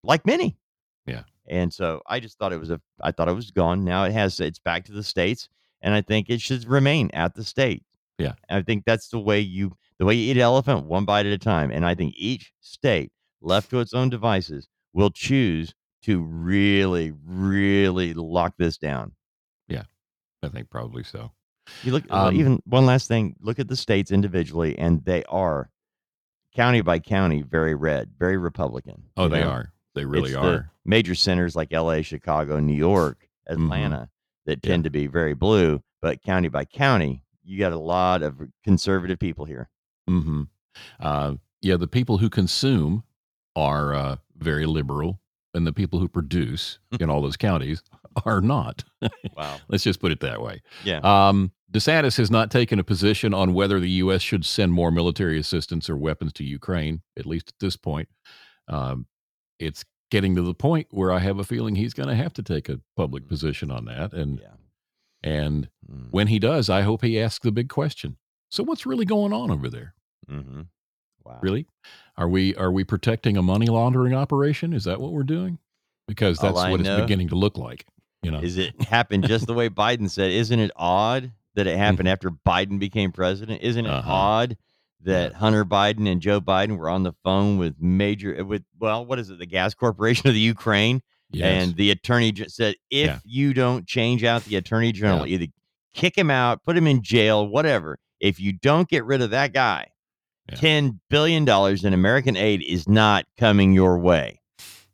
[0.03, 0.57] like many.
[1.05, 1.23] Yeah.
[1.47, 3.83] And so I just thought it was a I thought it was gone.
[3.83, 5.49] Now it has it's back to the states,
[5.81, 7.83] and I think it should remain at the state.
[8.17, 8.33] Yeah.
[8.49, 11.37] I think that's the way you the way you eat elephant one bite at a
[11.37, 11.69] time.
[11.71, 18.13] And I think each state left to its own devices will choose to really, really
[18.13, 19.11] lock this down.
[19.67, 19.83] Yeah.
[20.43, 21.31] I think probably so.
[21.83, 25.69] You look Um, even one last thing, look at the states individually, and they are
[26.55, 29.03] county by county very red, very Republican.
[29.17, 29.49] Oh, they know?
[29.49, 29.73] are.
[29.95, 30.71] They really It's the are.
[30.85, 34.09] major centers like LA, Chicago, New York, Atlanta
[34.45, 34.67] that Mm-hmm.
[34.67, 34.73] Yeah.
[34.73, 39.17] tend to be very blue, but county by county, you got a lot of conservative
[39.17, 39.69] people here.
[40.07, 40.43] hmm
[40.99, 43.03] Uh, yeah, the people who consume
[43.55, 45.19] are uh, very liberal,
[45.55, 47.81] and the people who produce in all those counties
[48.25, 48.83] are not.
[49.35, 49.57] Wow.
[49.67, 50.61] Let's just put it that way.
[50.85, 50.99] Yeah.
[51.03, 54.21] Um, DeSantis has not taken a position on whether the U.S.
[54.21, 58.07] should send more military assistance or weapons to Ukraine, at least at this point.
[58.69, 59.07] Um,
[59.59, 62.43] it's getting to the point where I have a feeling he's going to have to
[62.43, 64.13] take a public position on that.
[64.13, 65.29] And yeah.
[65.29, 66.07] and Mm.
[66.11, 68.17] when he does, I hope he asks the big question.
[68.49, 69.93] So what's really going on over there?
[70.31, 70.61] Mm-hmm.
[71.25, 71.39] Wow.
[71.41, 71.67] Really?
[72.17, 74.73] Are we are we protecting a money laundering operation?
[74.73, 75.59] Is that what we're doing?
[76.07, 77.85] Because that's I what it's beginning to look like.
[78.23, 80.31] You know, Is it happened just the way Biden said?
[80.31, 83.61] Isn't it odd that it happened after Biden became president?
[83.61, 83.97] Isn't it Mm-hmm.
[83.99, 84.11] Uh-huh.
[84.11, 84.57] odd
[85.01, 89.19] that Hunter Biden and Joe Biden were on the phone with major with well, what
[89.19, 91.01] is it, the gas corporation of the Ukraine?
[91.31, 91.63] Yes.
[91.67, 93.19] And the attorney just said, if Yeah.
[93.25, 95.47] you don't change out the attorney general, either
[95.93, 97.97] kick him out, put him in jail, whatever.
[98.19, 99.87] If you don't get rid of that guy,
[100.53, 104.39] ten billion dollars in American aid is not coming your way.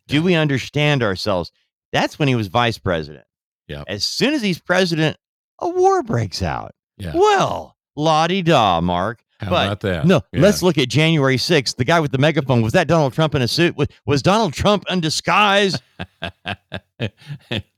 [0.08, 1.52] Do we understand ourselves?
[1.92, 3.26] That's when he was vice president.
[3.68, 3.84] Yeah.
[3.88, 5.18] As soon as he's president,
[5.60, 6.74] a war breaks out.
[6.98, 7.14] Yeah.
[7.16, 9.22] Well, la di da, Mark.
[9.40, 10.06] How but about that?
[10.06, 10.42] No, Yeah.
[10.42, 11.76] let's look at January 6th.
[11.76, 13.76] The guy with the megaphone, was that Donald Trump in a suit?
[13.76, 15.80] Was, was Donald Trump in disguise?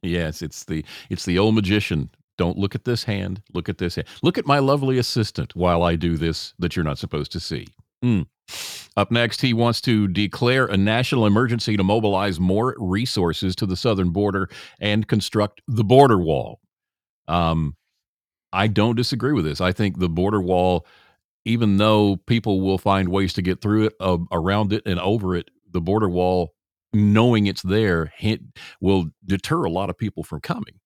[0.02, 2.10] yes, it's the it's the old magician.
[2.38, 3.42] Don't look at this hand.
[3.54, 4.08] Look at this hand.
[4.22, 7.68] Look at my lovely assistant while I do this that you're not supposed to see.
[8.04, 8.28] Mm.
[8.98, 13.78] Up next, he wants to declare a national emergency to mobilize more resources to the
[13.78, 16.60] southern border and construct the border wall.
[17.28, 17.76] Um,
[18.52, 19.62] I don't disagree with this.
[19.62, 20.86] I think the border wall,
[21.46, 25.36] even though people will find ways to get through it, uh, around it, and over
[25.36, 26.54] it, the border wall,
[26.94, 30.80] knowing it's there, hint, will deter a lot of people from coming.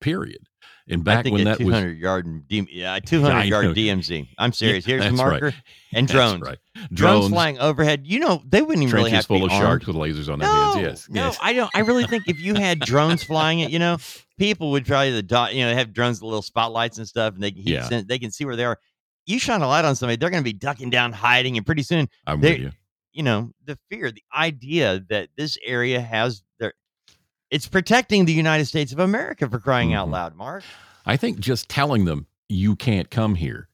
[0.00, 0.48] Period.
[0.86, 3.66] And back when that was 200 yard and D, yeah, 200 I yard.
[3.68, 4.28] DMZ.
[4.36, 4.86] I'm serious.
[4.86, 5.40] Yeah, Here's the that's right.
[5.42, 5.56] marker
[5.94, 6.42] and drones.
[6.42, 6.58] right.
[6.74, 7.28] Drones, Drones.
[7.30, 8.02] flying overhead.
[8.04, 10.40] You know, they wouldn't even really have to full be of sharks with lasers on
[10.40, 10.80] their no, heads.
[10.80, 11.38] Yes, no, yes.
[11.40, 11.70] I don't.
[11.74, 13.96] I really think if you had drones flying it, you know,
[14.38, 15.54] people would probably the dot.
[15.54, 17.88] You know, have drones with little spotlights and stuff, and they can Yeah.
[17.88, 18.78] sen- they can see where they are.
[19.26, 21.82] You shine a light on somebody, they're going to be ducking down, hiding, and pretty
[21.82, 22.72] soon, I'm with you.
[23.14, 26.74] You know, the fear, the idea that this area has their,
[27.54, 30.12] it's protecting the United States of America for crying out Mhm.
[30.12, 30.64] loud, Mark.
[31.06, 33.68] I think just telling them you can't come here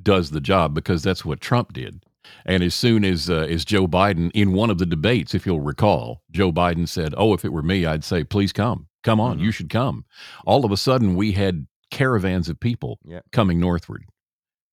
[0.00, 2.02] does the job because that's what Trump did.
[2.44, 5.60] And as soon as uh, as Joe Biden in one of the debates, if you'll
[5.60, 9.38] recall, Joe Biden said, "Oh, if it were me, I'd say, please come, come on,
[9.38, 10.04] you should come."
[10.44, 13.20] All of a sudden, we had caravans of people Yeah.
[13.32, 14.04] coming northward.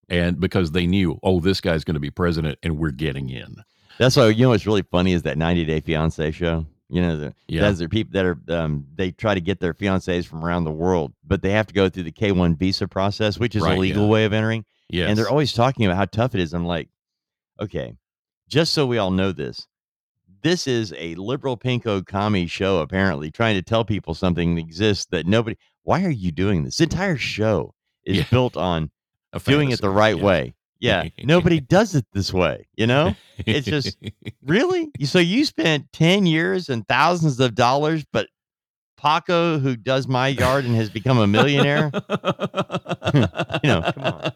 [0.10, 3.56] And because they knew, oh, this guy's going to be president and we're getting in.
[4.00, 6.66] That's why you know what's really funny is that 90 Day Fiance show.
[6.94, 7.62] You know, the, Yeah.
[7.62, 10.72] that's the people that are um, they try to get their fiancés from around the
[10.72, 13.82] world, but they have to go through the K1 visa process, which is Right, a
[13.82, 14.10] legal yeah.
[14.12, 14.64] way of entering.
[14.90, 15.10] Yes.
[15.10, 16.54] And they're always talking about how tough it is.
[16.54, 16.90] I'm like,
[17.60, 17.96] okay,
[18.48, 19.68] just so we all know this,
[20.44, 25.26] this is a liberal pinko commie show, apparently, trying to tell people something exists that
[25.26, 25.56] nobody.
[25.84, 26.78] Why are you doing this?
[26.78, 27.74] This entire show
[28.06, 28.26] is Yeah.
[28.30, 28.92] built on
[29.46, 30.24] doing it the right yeah.
[30.24, 30.54] way.
[30.84, 32.68] Yeah, nobody does it this way.
[32.76, 33.98] You know, it's just
[34.46, 34.92] really.
[35.04, 38.28] So you spent ten years and thousands of dollars, but
[38.98, 44.32] Paco, who does my yard and has become a millionaire, you know, come on.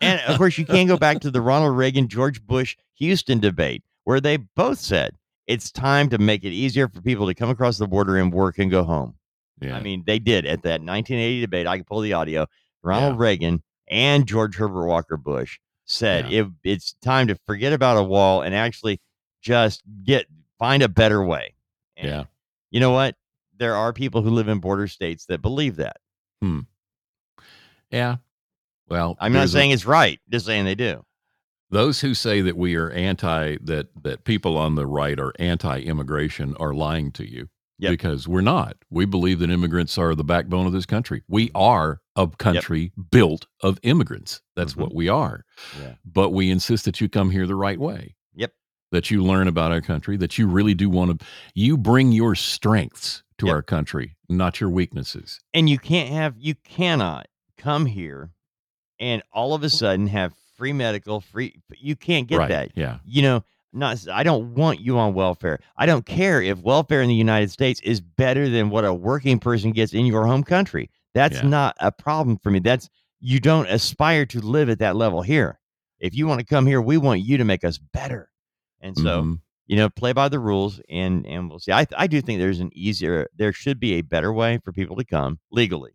[0.00, 3.82] And of course, you can't go back to the Ronald Reagan, George Bush, Houston debate
[4.04, 5.16] where they both said
[5.46, 8.58] it's time to make it easier for people to come across the border and work
[8.58, 9.14] and go home.
[9.60, 9.76] Yeah.
[9.76, 11.66] I mean, they did at that 1980 debate.
[11.66, 12.46] I can pull the audio.
[12.82, 18.02] Ronald Reagan and George Herbert Walker Bush said it, it's time to forget about a
[18.02, 19.00] wall and actually
[19.40, 20.26] just get
[20.58, 21.54] find a better way.
[21.96, 22.24] And yeah.
[22.70, 23.14] You know what?
[23.58, 25.96] There are people who live in border states that believe that.
[26.42, 26.60] Hmm.
[27.90, 28.16] Yeah.
[28.88, 31.04] Well, I'm not there's a- saying it's right, just saying they do.
[31.70, 36.56] those who say that we are anti that that people on the right are anti-immigration
[36.58, 37.90] are lying to you Yep.
[37.90, 42.00] because we're not we believe that immigrants are the backbone of this country we are
[42.16, 44.78] a country built of immigrants that's Mhm.
[44.78, 45.44] what we are
[45.80, 45.94] Yeah.
[46.04, 48.52] but we insist that you come here the right way Yep.
[48.92, 52.34] that you learn about our country that you really do want to you bring your
[52.34, 53.54] strengths to Yep.
[53.54, 57.26] our country not your weaknesses And you can't have you cannot
[57.58, 58.30] come here
[58.98, 62.72] and all of a sudden have free medical, free you can't get Right, that.
[62.74, 62.98] yeah.
[63.04, 63.44] You know,
[63.74, 65.60] not I don't want you on welfare.
[65.76, 69.38] I don't care if welfare in the United States is better than what a working
[69.38, 70.88] person gets in your home country.
[71.16, 71.48] That's Yeah.
[71.48, 72.58] not a problem for me.
[72.58, 72.90] That's
[73.20, 75.58] you don't aspire to live at that level here.
[75.98, 78.28] If you want to come here, we want you to make us better.
[78.82, 79.40] And so, Mhm.
[79.66, 81.72] you know, play by the rules and and we'll see.
[81.72, 84.94] I I do think there's an easier there should be a better way for people
[84.96, 85.92] to come legally.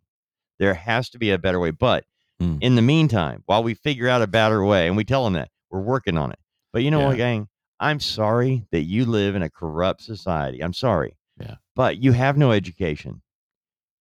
[0.58, 2.04] There has to be a better way, but
[2.40, 2.58] Mm.
[2.60, 5.50] in the meantime, while we figure out a better way and we tell them that,
[5.70, 6.40] we're working on it.
[6.72, 7.46] But you know what, gang?
[7.78, 10.62] I'm sorry that you live in a corrupt society.
[10.64, 11.16] I'm sorry.
[11.40, 11.56] Yeah.
[11.76, 13.22] But you have no education.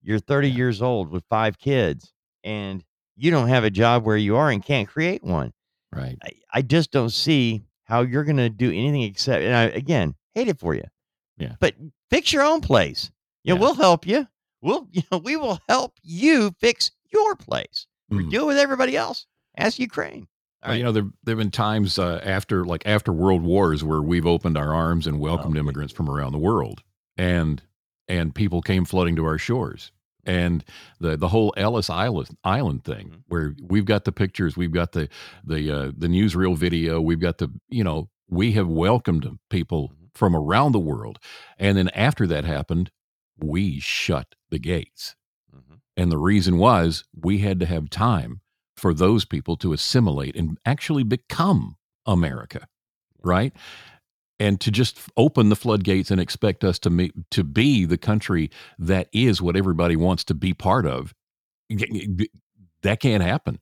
[0.04, 2.12] You're 30 years old with five kids
[2.44, 2.84] and
[3.16, 5.54] you don't have a job where you are and can't create one.
[5.94, 9.64] right I, I just don't see how you're going to do anything except, and I,
[9.64, 10.84] again, hate it for you.
[11.38, 11.56] Yeah.
[11.60, 11.76] But
[12.10, 13.12] fix your own place.
[13.44, 13.62] You know, Yeah.
[13.62, 14.28] we'll help you.
[14.62, 17.86] We'll, you know, we will help you fix your place.
[18.12, 18.32] Mm.
[18.32, 19.26] Deal with everybody else.
[19.58, 20.28] Ask Ukraine.
[20.66, 24.02] Well, you know, there there have been times uh, after, like after World Wars, where
[24.02, 26.82] we've opened our arms and welcomed immigrants from around the world,
[27.18, 27.62] and
[28.12, 29.92] and people came flooding to our shores,
[30.26, 30.66] and
[31.00, 33.20] the the whole Ellis Island Island thing, mm-hmm.
[33.30, 35.08] where we've got the pictures, we've got the
[35.46, 40.06] the uh, the newsreel video, we've got the you know, we have welcomed people mm-hmm.
[40.14, 41.20] from around the world,
[41.58, 42.92] and then after that happened,
[43.40, 45.16] we shut the gates,
[45.56, 45.76] mm-hmm.
[45.96, 48.42] and the reason was we had to have time
[48.76, 52.68] for those people to assimilate and actually become America,
[53.24, 53.54] right?
[54.42, 58.50] And to just open the floodgates and expect us to me, to be the country
[58.80, 61.14] that is what everybody wants to be part of,
[61.70, 63.60] that can't happen.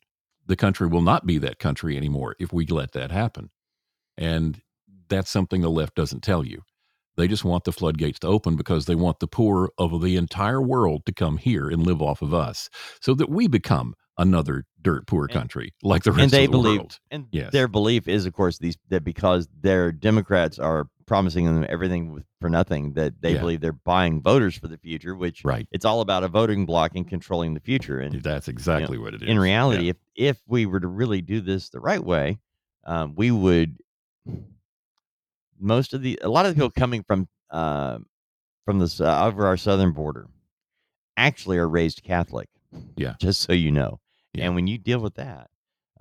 [0.48, 3.50] The country will not be that country anymore if we let that happen.
[4.18, 4.62] And
[5.10, 6.62] that's something the left doesn't tell you.
[7.18, 10.62] They just want the floodgates to open because they want the poor of the entire
[10.62, 12.70] world to come here and live off of us
[13.02, 16.58] so that we become another dirt poor country like the rest and they of the
[16.58, 17.00] believe, world.
[17.10, 17.52] and Yes.
[17.52, 22.50] their belief is, of course, these that because their Democrats are promising them everything for
[22.52, 23.40] nothing, that they Yeah.
[23.40, 25.16] believe they're buying voters for the future.
[25.16, 25.68] Which Right.
[25.72, 28.00] it's all about a voting block and controlling the future.
[28.00, 29.28] And That's exactly what it is.
[29.30, 29.90] In reality, Yeah.
[29.92, 32.38] if if we were to really do this the right way,
[32.84, 33.80] um, we would.
[35.60, 38.00] Most of the a lot of the people coming from uh,
[38.66, 40.28] from this uh, over our southern border
[41.18, 42.50] actually are raised Catholic.
[42.96, 43.16] Yeah.
[43.20, 44.00] just so you know.
[44.38, 45.50] And when you deal with that,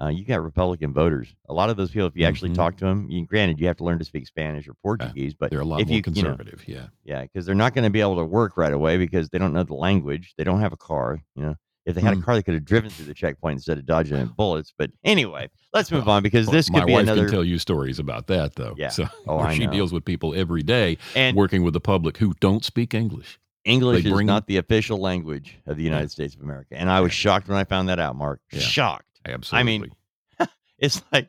[0.01, 1.35] uh, you got Republican voters.
[1.49, 2.55] A lot of those people, if you actually Mhm.
[2.55, 5.51] talk to them, you, granted, you have to learn to speak Spanish or Portuguese, but
[5.51, 6.65] they're a lot if more you, you know, conservative.
[6.69, 6.87] yeah.
[7.05, 9.53] yeah, because they're not going to be able to work right away because they don't
[9.53, 10.35] know the language.
[10.39, 11.21] They don't have a car.
[11.35, 11.55] You know,
[11.85, 12.21] if they had Hmm.
[12.21, 14.73] a car, they could have driven through the checkpoint instead of dodging in bullets.
[14.79, 17.23] But anyway, let's move on because Well, this could be wife another.
[17.25, 18.75] can tell you stories about that though.
[18.79, 18.91] Yeah.
[18.91, 22.65] So Oh, she deals with people every day And- working with the public who don't
[22.65, 23.41] speak English.
[23.69, 27.13] English is not the official language of the United States of America, and I was
[27.13, 28.17] shocked when I found that out.
[28.17, 28.61] Mark, Yeah.
[28.61, 29.05] shocked.
[29.27, 29.61] Absolutely.
[29.61, 29.93] I mean,
[30.79, 31.29] it's like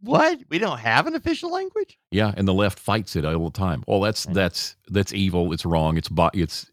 [0.00, 0.38] what?
[0.48, 1.98] We don't have an official language?
[2.10, 3.82] Yeah, and the left fights it all the time.
[3.88, 5.52] Well, that's that's that's evil.
[5.52, 5.96] It's wrong.
[5.96, 6.66] It's it's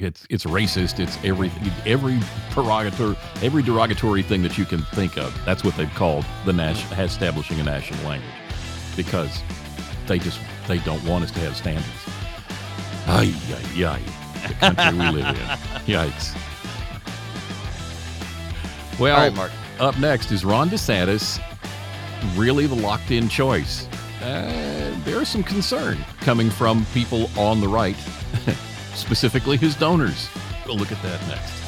[0.00, 0.98] it's it's racist.
[0.98, 1.52] It's every
[1.86, 2.18] every
[2.50, 5.32] prerogative every derogatory thing that you can think of.
[5.44, 6.98] That's what they've called the nas- mm.
[7.04, 8.30] establishing a national language
[8.96, 9.42] because
[10.06, 11.86] they just they don't want us to have standards.
[13.06, 14.21] Ay, ay, ay.
[14.48, 15.34] The country we live in.
[15.86, 16.38] Yikes.
[18.98, 21.40] Well, right, up next is Ron DeSantis
[22.36, 23.88] really the locked in choice?
[24.22, 27.96] Uh, there is some concern coming from people on the right,
[28.94, 30.28] specifically his donors.
[30.66, 31.61] We'll look at that next.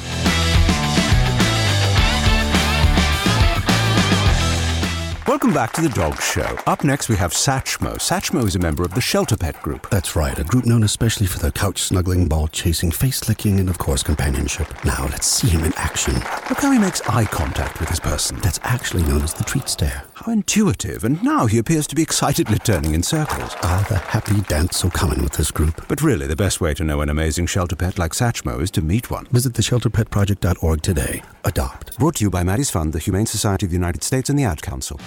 [5.27, 6.55] Welcome back to the Dog Show.
[6.67, 7.95] Up next, we have Satchmo.
[7.95, 9.89] Satchmo is a member of the Shelter Pet Group.
[9.89, 13.67] That's right, a group known especially for their couch snuggling, ball chasing, face licking, and
[13.67, 14.67] of course, companionship.
[14.85, 16.13] Now, let's see him in action.
[16.13, 18.37] Look how he makes eye contact with his person.
[18.41, 20.03] That's actually known as the treat stare.
[20.15, 23.53] How intuitive, and now he appears to be excitedly turning in circles.
[23.63, 25.85] Ah, the happy dance so common with this group.
[25.89, 28.81] But really, the best way to know an amazing shelter pet like Satchmo is to
[28.81, 29.25] meet one.
[29.25, 31.21] Visit theshelterpetproject.org today.
[31.43, 31.99] Adopt.
[31.99, 34.45] Brought to you by Maddie's Fund, the Humane Society of the United States, and the
[34.45, 35.01] Ad Council.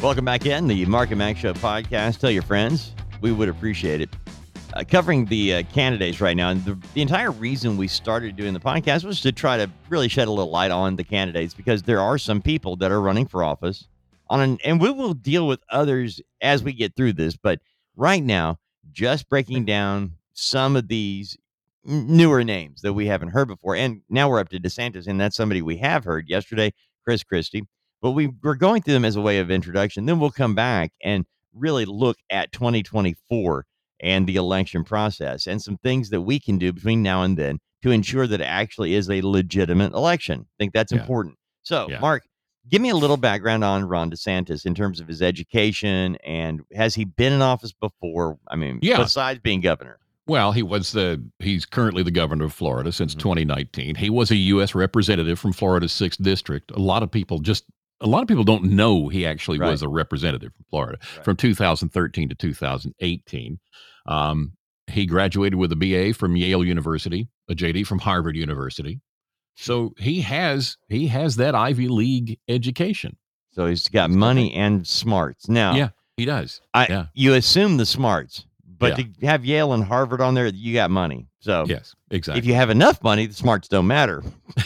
[0.00, 2.18] Welcome back in the Mark and Mack Show podcast.
[2.18, 2.92] Tell your friends.
[3.24, 4.10] We would appreciate it.
[4.74, 6.50] Uh, covering the uh, candidates right now.
[6.50, 10.08] And the, the entire reason we started doing the podcast was to try to really
[10.08, 13.26] shed a little light on the candidates because there are some people that are running
[13.26, 13.88] for office
[14.28, 17.34] on an, and we will deal with others as we get through this.
[17.34, 17.60] But
[17.96, 18.58] right now,
[18.92, 21.38] just breaking down some of these
[21.82, 23.74] newer names that we haven't heard before.
[23.74, 27.66] And now we're up to DeSantis, and that's somebody we have heard yesterday, Chris Christie.
[28.02, 30.04] But we, we're going through them as a way of introduction.
[30.04, 31.24] Then we'll come back and
[31.54, 33.64] really look at 2024
[34.00, 37.58] and the election process and some things that we can do between now and then
[37.82, 40.40] to ensure that it actually is a legitimate election.
[40.40, 41.00] I think that's Yeah.
[41.00, 41.36] important.
[41.62, 42.00] So, Yeah.
[42.00, 42.24] Mark,
[42.68, 46.94] give me a little background on Ron DeSantis in terms of his education and has
[46.94, 48.38] he been in office before?
[48.48, 48.98] I mean, Yeah.
[48.98, 49.98] besides being governor.
[50.26, 53.20] Well, he was the he's currently the governor of Florida since Mm-hmm.
[53.20, 53.94] 2019.
[53.96, 54.74] He was a U.S.
[54.74, 56.70] representative from Florida's sixth district.
[56.70, 57.64] A lot of people just
[58.00, 59.70] a lot of people don't know he actually Right.
[59.70, 63.58] was a representative from Florida from 2013 to 2018.
[64.06, 64.52] Um,
[64.86, 69.00] he graduated with a BA from Yale University, a JD from Harvard University.
[69.56, 73.16] So he has he has that Ivy League education.
[73.52, 75.48] So he's got money and smarts.
[75.48, 76.60] Now, Yeah, he does.
[76.74, 77.06] I, yeah.
[77.14, 79.04] you assume the smarts, but Yeah.
[79.20, 81.28] to have Yale and Harvard on there, you got money.
[81.38, 82.40] So Yes, exactly.
[82.40, 84.22] if you have enough money, the smarts don't matter.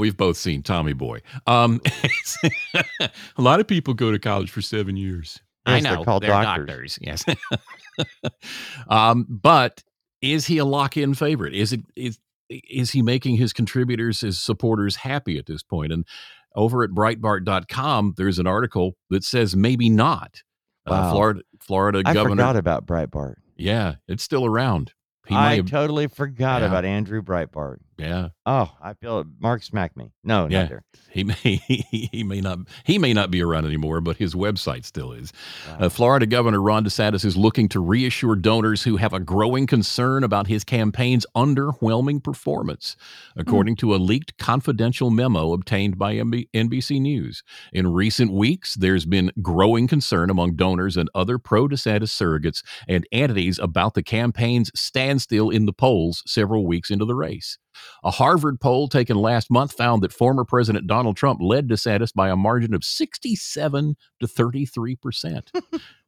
[0.00, 1.20] We've both seen Tommy Boy.
[1.46, 1.80] Um,
[3.04, 3.10] a
[3.42, 5.40] lot of people go to college for seven years.
[5.66, 6.98] I Yes, they're know called they're doctors.
[7.00, 7.24] Yes.
[8.88, 9.82] um, but
[10.22, 11.54] is he a lock-in favorite?
[11.54, 15.92] Is it is is he making his contributors, his supporters happy at this point?
[15.92, 16.04] And
[16.56, 20.42] over at Breitbart.com, there's an article that says maybe not.
[20.86, 22.36] Uh, Florida, Florida I governor.
[22.36, 23.34] forgot about Breitbart.
[23.56, 24.92] Yeah, it's still around.
[25.28, 26.68] He I have- totally forgot Yeah.
[26.68, 27.76] about Andrew Breitbart.
[28.00, 28.28] Yeah.
[28.46, 29.26] Oh, I feel it.
[29.38, 30.12] Mark smacked me.
[30.24, 30.68] No, Yeah.
[31.10, 35.12] He may he may not he may not be around anymore, but his website still
[35.12, 35.32] is.
[35.78, 40.24] Uh, Florida Governor Ron DeSantis is looking to reassure donors who have a growing concern
[40.24, 42.96] about his campaign's underwhelming performance,
[43.36, 47.42] according to a leaked confidential memo obtained by MB- NBC News.
[47.72, 53.06] In recent weeks, there's been growing concern among donors and other pro DeSantis surrogates and
[53.12, 57.58] entities about the campaign's standstill in the polls several weeks into the race.
[58.04, 62.28] A Harvard poll taken last month found that former President Donald Trump led DeSantis by
[62.28, 65.52] a margin of 67 to 33 percent.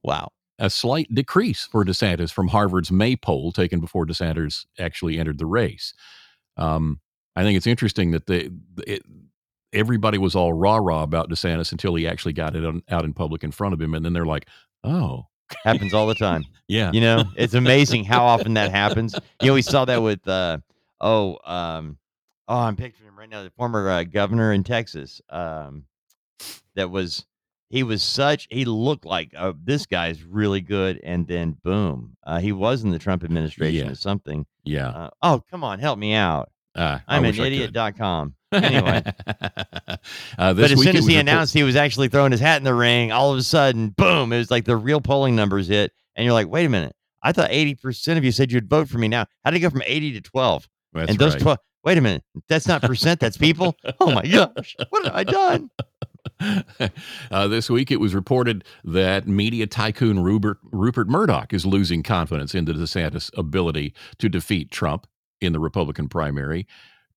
[0.05, 0.33] Wow.
[0.59, 5.47] A slight decrease for DeSantis from Harvard's May poll taken before DeSantis actually entered the
[5.47, 5.95] race.
[6.57, 6.99] Um,
[7.37, 8.51] I think it's interesting that they,
[8.85, 9.03] it,
[9.73, 13.13] everybody was all rah rah about DeSantis until he actually got it on, out in
[13.13, 14.49] public in front of him, and then they're like,
[14.83, 15.29] "Oh,
[15.65, 16.45] Happens all the time.
[16.69, 19.15] yeah, You know, it's amazing how often that happens.
[19.41, 20.59] You know, we saw that with uh
[21.03, 21.99] oh um
[22.49, 25.21] oh I'm picturing him right now, the former uh, governor in Texas.
[25.29, 25.85] Um
[26.75, 27.27] that was
[27.69, 32.17] he was such he looked like uh, this guy's really good and then boom.
[32.25, 33.93] Uh he was in the Trump administration Yeah.
[33.93, 34.47] or something.
[34.65, 36.51] yeah." Uh, oh, come on, help me out.
[36.75, 37.53] Uh, I'm an wish I could.
[37.53, 38.35] idiot.com.
[38.53, 39.03] Anyway,
[40.39, 42.41] uh, this but as week soon as he report- announced he was actually throwing his
[42.41, 45.35] hat in the ring, all of a sudden, boom, it was like the real polling
[45.35, 45.93] numbers hit.
[46.17, 46.95] And you're like, wait a minute.
[47.23, 49.25] I thought 80% of you said you'd vote for me now.
[49.45, 50.69] How did it go from 80 to 12?
[50.93, 51.43] That's and those right.
[51.43, 52.23] 12, wait a minute.
[52.49, 53.77] That's not percent, that's people.
[54.01, 54.77] Oh my gosh.
[54.91, 55.71] What have I done?
[57.31, 62.55] uh, this week, it was reported that media tycoon Rupert, Rupert Murdoch is losing confidence
[62.55, 65.07] in the DeSantis' ability to defeat Trump
[65.41, 66.67] in the Republican primary.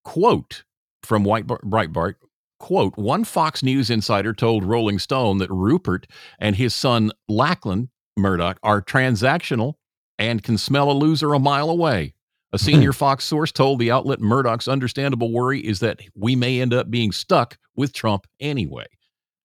[0.03, 0.63] Quote
[1.03, 2.15] from White Breitbart
[2.59, 6.07] quote, one Fox News insider told Rolling Stone that Rupert
[6.39, 9.75] and his son Lachlan Murdoch are transactional
[10.17, 12.14] and can smell a loser a mile away.
[12.55, 16.73] A senior Fox source told the outlet Murdoch's understandable worry is that we may end
[16.73, 18.85] up being stuck with Trump anyway.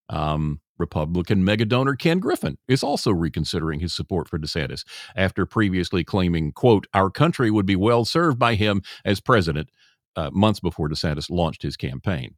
[0.08, 4.84] Um, Republican mega donor Ken Griffin is also reconsidering his support for DeSantis
[5.16, 9.70] after previously claiming, quote, our country would be well served by him as president
[10.14, 12.36] uh, months before DeSantis launched his campaign.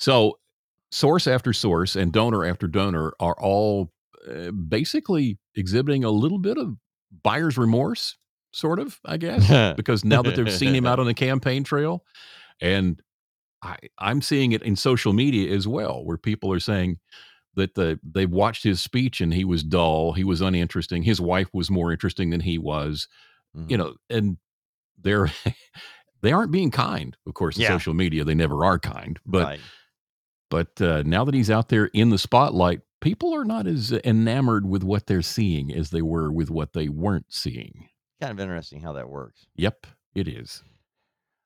[0.00, 0.38] So,
[0.90, 3.92] source after source and donor after donor are all
[4.28, 6.74] uh, basically exhibiting a little bit of
[7.22, 8.16] buyer's remorse,
[8.52, 12.04] sort of, I guess, because now that they've seen him out on the campaign trail.
[12.60, 13.00] And
[13.62, 16.98] I, I'm seeing it in social media as well, where people are saying
[17.54, 21.02] that the they've watched his speech and he was dull, he was uninteresting.
[21.02, 23.08] His wife was more interesting than he was,
[23.56, 23.70] Mm-hmm.
[23.70, 24.38] you know, and
[24.98, 25.30] they're
[26.22, 27.16] they aren't being kind.
[27.26, 27.68] Of course, in Yeah.
[27.68, 29.18] social media, they never are kind.
[29.26, 29.60] But Right.
[30.50, 34.66] but uh, now that he's out there in the spotlight, people are not as enamored
[34.66, 37.88] with what they're seeing as they were with what they weren't seeing.
[38.22, 39.46] Kind of interesting how that works.
[39.56, 40.62] Yep, it is.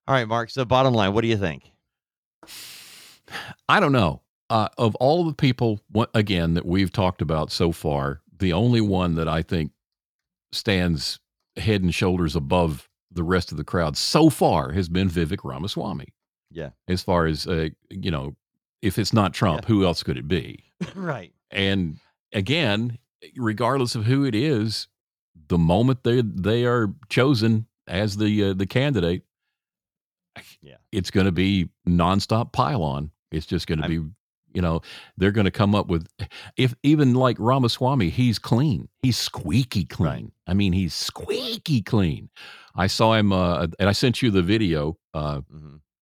[0.06, 0.50] All right, Mark.
[0.50, 1.72] So, bottom line, what do you think?
[3.66, 4.20] I don't know.
[4.50, 8.82] Uh, of all the people, what, again, that we've talked about so far, the only
[8.82, 9.72] one that I think
[10.52, 11.18] stands
[11.56, 16.12] head and shoulders above the rest of the crowd so far has been Vivek Ramaswamy.
[16.50, 16.72] Yeah.
[16.88, 18.36] As far as, uh, you know,
[18.82, 20.62] if it's not Trump, who else could it be?
[20.94, 21.32] right.
[21.50, 21.96] And
[22.34, 22.98] again,
[23.34, 24.88] regardless of who it is,
[25.48, 29.22] the moment they they are chosen as the uh, the candidate,
[30.60, 33.10] yeah, it's going to be nonstop pylon.
[33.30, 33.94] It's just going to be,
[34.54, 34.80] you know,
[35.16, 36.06] they're going to come up with,
[36.56, 40.32] if even like Ramaswamy, he's clean, he's squeaky clean.
[40.46, 42.30] I mean, he's squeaky clean.
[42.76, 44.96] I saw him, uh, and I sent you the video.
[45.12, 45.40] Uh,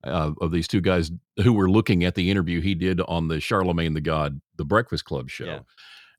[0.04, 1.10] uh, of these two guys
[1.42, 5.06] who were looking at the interview he did on the Charlamagne tha God, the Breakfast
[5.06, 5.64] Club show,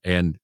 [0.04, 0.40] and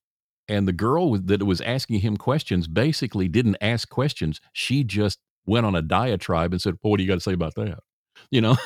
[0.51, 4.39] and the girl that was asking him questions basically didn't ask questions.
[4.53, 7.33] She just went on a diatribe and said, well, "What do you got to say
[7.33, 7.79] about that?"
[8.29, 8.57] You know,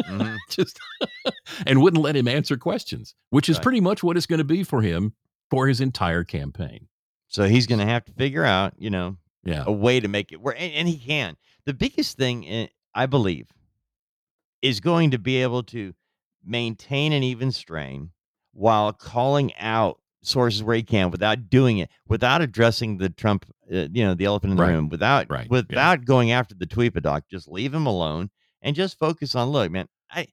[0.00, 0.36] Mm-hmm.
[0.48, 0.78] just
[1.66, 3.62] and wouldn't let him answer questions, which is Right.
[3.62, 5.14] pretty much what it's going to be for him
[5.50, 6.88] for his entire campaign.
[7.28, 9.64] So he's going to have to figure out, you know, Yeah.
[9.66, 11.36] a way to make it work, and, and he can.
[11.66, 13.48] The biggest thing, I believe,
[14.62, 15.94] is going to be able to
[16.44, 18.10] maintain an even strain
[18.52, 23.88] while calling out sources where he can without doing it, without addressing the Trump, uh,
[23.92, 24.72] you know, the elephant in the Right.
[24.72, 25.50] room, without Right, yeah.
[25.50, 27.22] without going after the tweepadoc.
[27.30, 28.30] Just leave him alone
[28.62, 29.48] and just focus on.
[29.50, 30.28] Look, man, I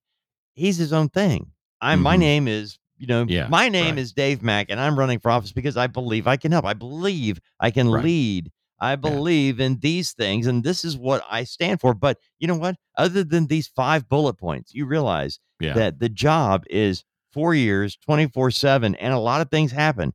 [0.53, 1.51] he's his own thing.
[1.81, 2.19] I'm my Mhm.
[2.19, 4.01] name is you know Yeah, my name right.
[4.01, 6.65] is Dave Mack and I'm running for office because I believe I can help.
[6.65, 8.51] I believe I can lead.
[8.81, 11.93] I believe in these things and this is what I stand for.
[11.93, 12.75] But you know what?
[12.97, 15.73] Other than these five bullet points, you realize Yeah.
[15.73, 20.13] that the job is 4 years, 24/7 and a lot of things happen.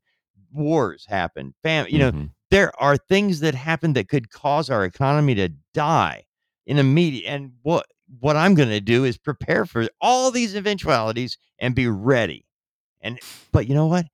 [0.53, 1.55] Wars happen.
[1.63, 2.31] Fam, you know, Mhm.
[2.51, 6.25] there are things that happen that could cause our economy to die
[6.67, 7.87] in immediate and what
[8.21, 12.47] what I'm going to do is prepare for all these eventualities and be ready.
[13.01, 13.19] And
[13.51, 14.07] but you know what?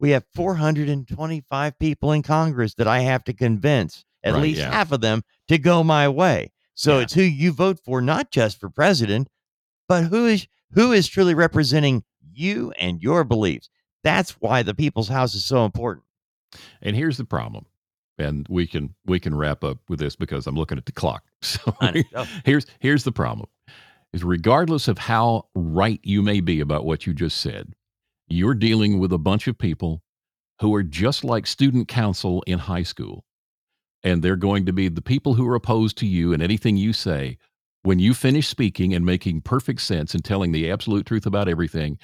[0.00, 4.70] We have 425 people in Congress that I have to convince, at Right, least yeah.
[4.70, 6.52] half of them, to go my way.
[6.74, 9.28] So it's who you vote for, not just for president,
[9.88, 12.04] but who is who is truly representing
[12.38, 13.68] you and your beliefs.
[14.04, 16.04] That's why the people's house is so important.
[16.82, 17.66] And here's the problem.
[18.18, 21.24] And we can we can wrap up with this because I'm looking at the clock.
[21.42, 22.02] So I know.
[22.12, 22.24] Go.
[22.44, 23.48] here's here's the problem.
[24.12, 27.74] Is regardless of how right you may be about what you just said,
[28.28, 30.02] you're dealing with a bunch of people
[30.60, 33.24] who are just like student council in high school.
[34.02, 36.92] And they're going to be the people who are opposed to you and anything you
[36.92, 37.38] say.
[37.82, 41.98] When you finish speaking and making perfect sense and telling the absolute truth about everything,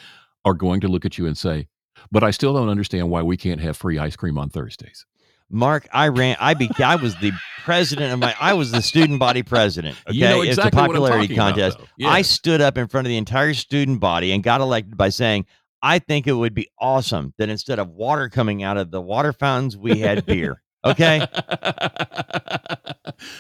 [0.45, 1.69] are going to look at you and say,
[2.11, 5.07] But I still don't understand why we can't have free ice cream on Thursdays.
[5.51, 6.37] Mark, I ran.
[6.41, 6.71] I be.
[6.83, 7.33] I was the
[7.65, 8.35] president of my.
[8.41, 9.97] I was the student body president.
[10.09, 11.79] Okay, You know it's a popularity talking about, contest.
[12.05, 15.47] I stood up in front of the entire student body and got elected by saying,
[15.83, 19.33] "I think it would be awesome that instead of water coming out of the water
[19.33, 21.27] fountains, we had beer." Okay.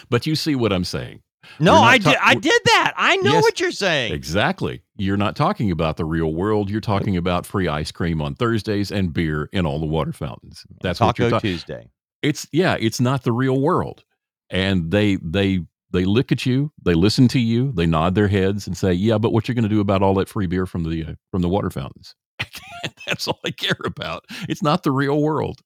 [0.08, 1.22] but you see what I'm saying.
[1.58, 2.18] No, I ta- did.
[2.22, 2.94] I did that.
[2.96, 4.12] I know Yes, what you're saying.
[4.12, 4.82] Exactly.
[4.96, 6.70] You're not talking about the real world.
[6.70, 10.64] You're talking about free ice cream on Thursdays and beer in all the water fountains.
[10.82, 11.50] That's what you're Taco talking.
[11.50, 11.90] Tuesday.
[12.22, 12.76] It's yeah.
[12.80, 14.04] It's not the real world.
[14.50, 16.72] And they they they look at you.
[16.84, 17.72] They listen to you.
[17.72, 20.14] They nod their heads and say, "Yeah, but what you're going to do about all
[20.14, 22.14] that free beer from the uh, from the water fountains?"
[23.06, 24.24] That's all I care about.
[24.48, 25.60] It's not the real world.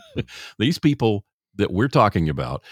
[0.58, 1.24] These people
[1.56, 2.62] that we're talking about,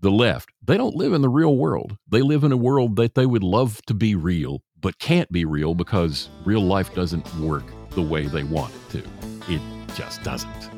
[0.00, 1.96] the left, they don't live in the real world.
[2.08, 5.44] They live in a world that they would love to be real, but can't be
[5.44, 9.52] real because real life doesn't work the way they want it to.
[9.52, 9.60] It
[9.94, 10.70] just doesn't.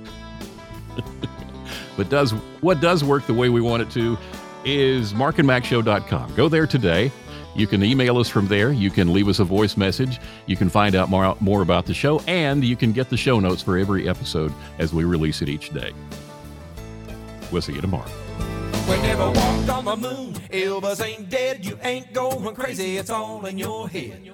[1.97, 4.19] but does what does work the way we want it to
[4.65, 6.35] is markandmacshow.com.
[6.35, 7.11] Go there today.
[7.55, 8.73] You can email us from there.
[8.73, 10.19] You can leave us a voice message.
[10.47, 13.41] You can find out more, more about the show, and you can get the show
[13.41, 15.93] notes for every episode as we release it each day.
[17.51, 18.11] We'll see you tomorrow.
[18.89, 20.33] We never walked on the moon.
[20.51, 21.65] Elvis ain't dead.
[21.65, 22.99] You ain't going crazy.
[22.99, 24.33] It's all in your head.